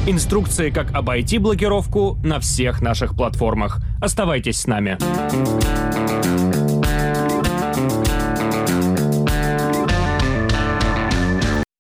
[0.08, 3.80] Инструкции, как обойти блокировку на всех наших платформах.
[4.02, 4.98] Оставайтесь с нами.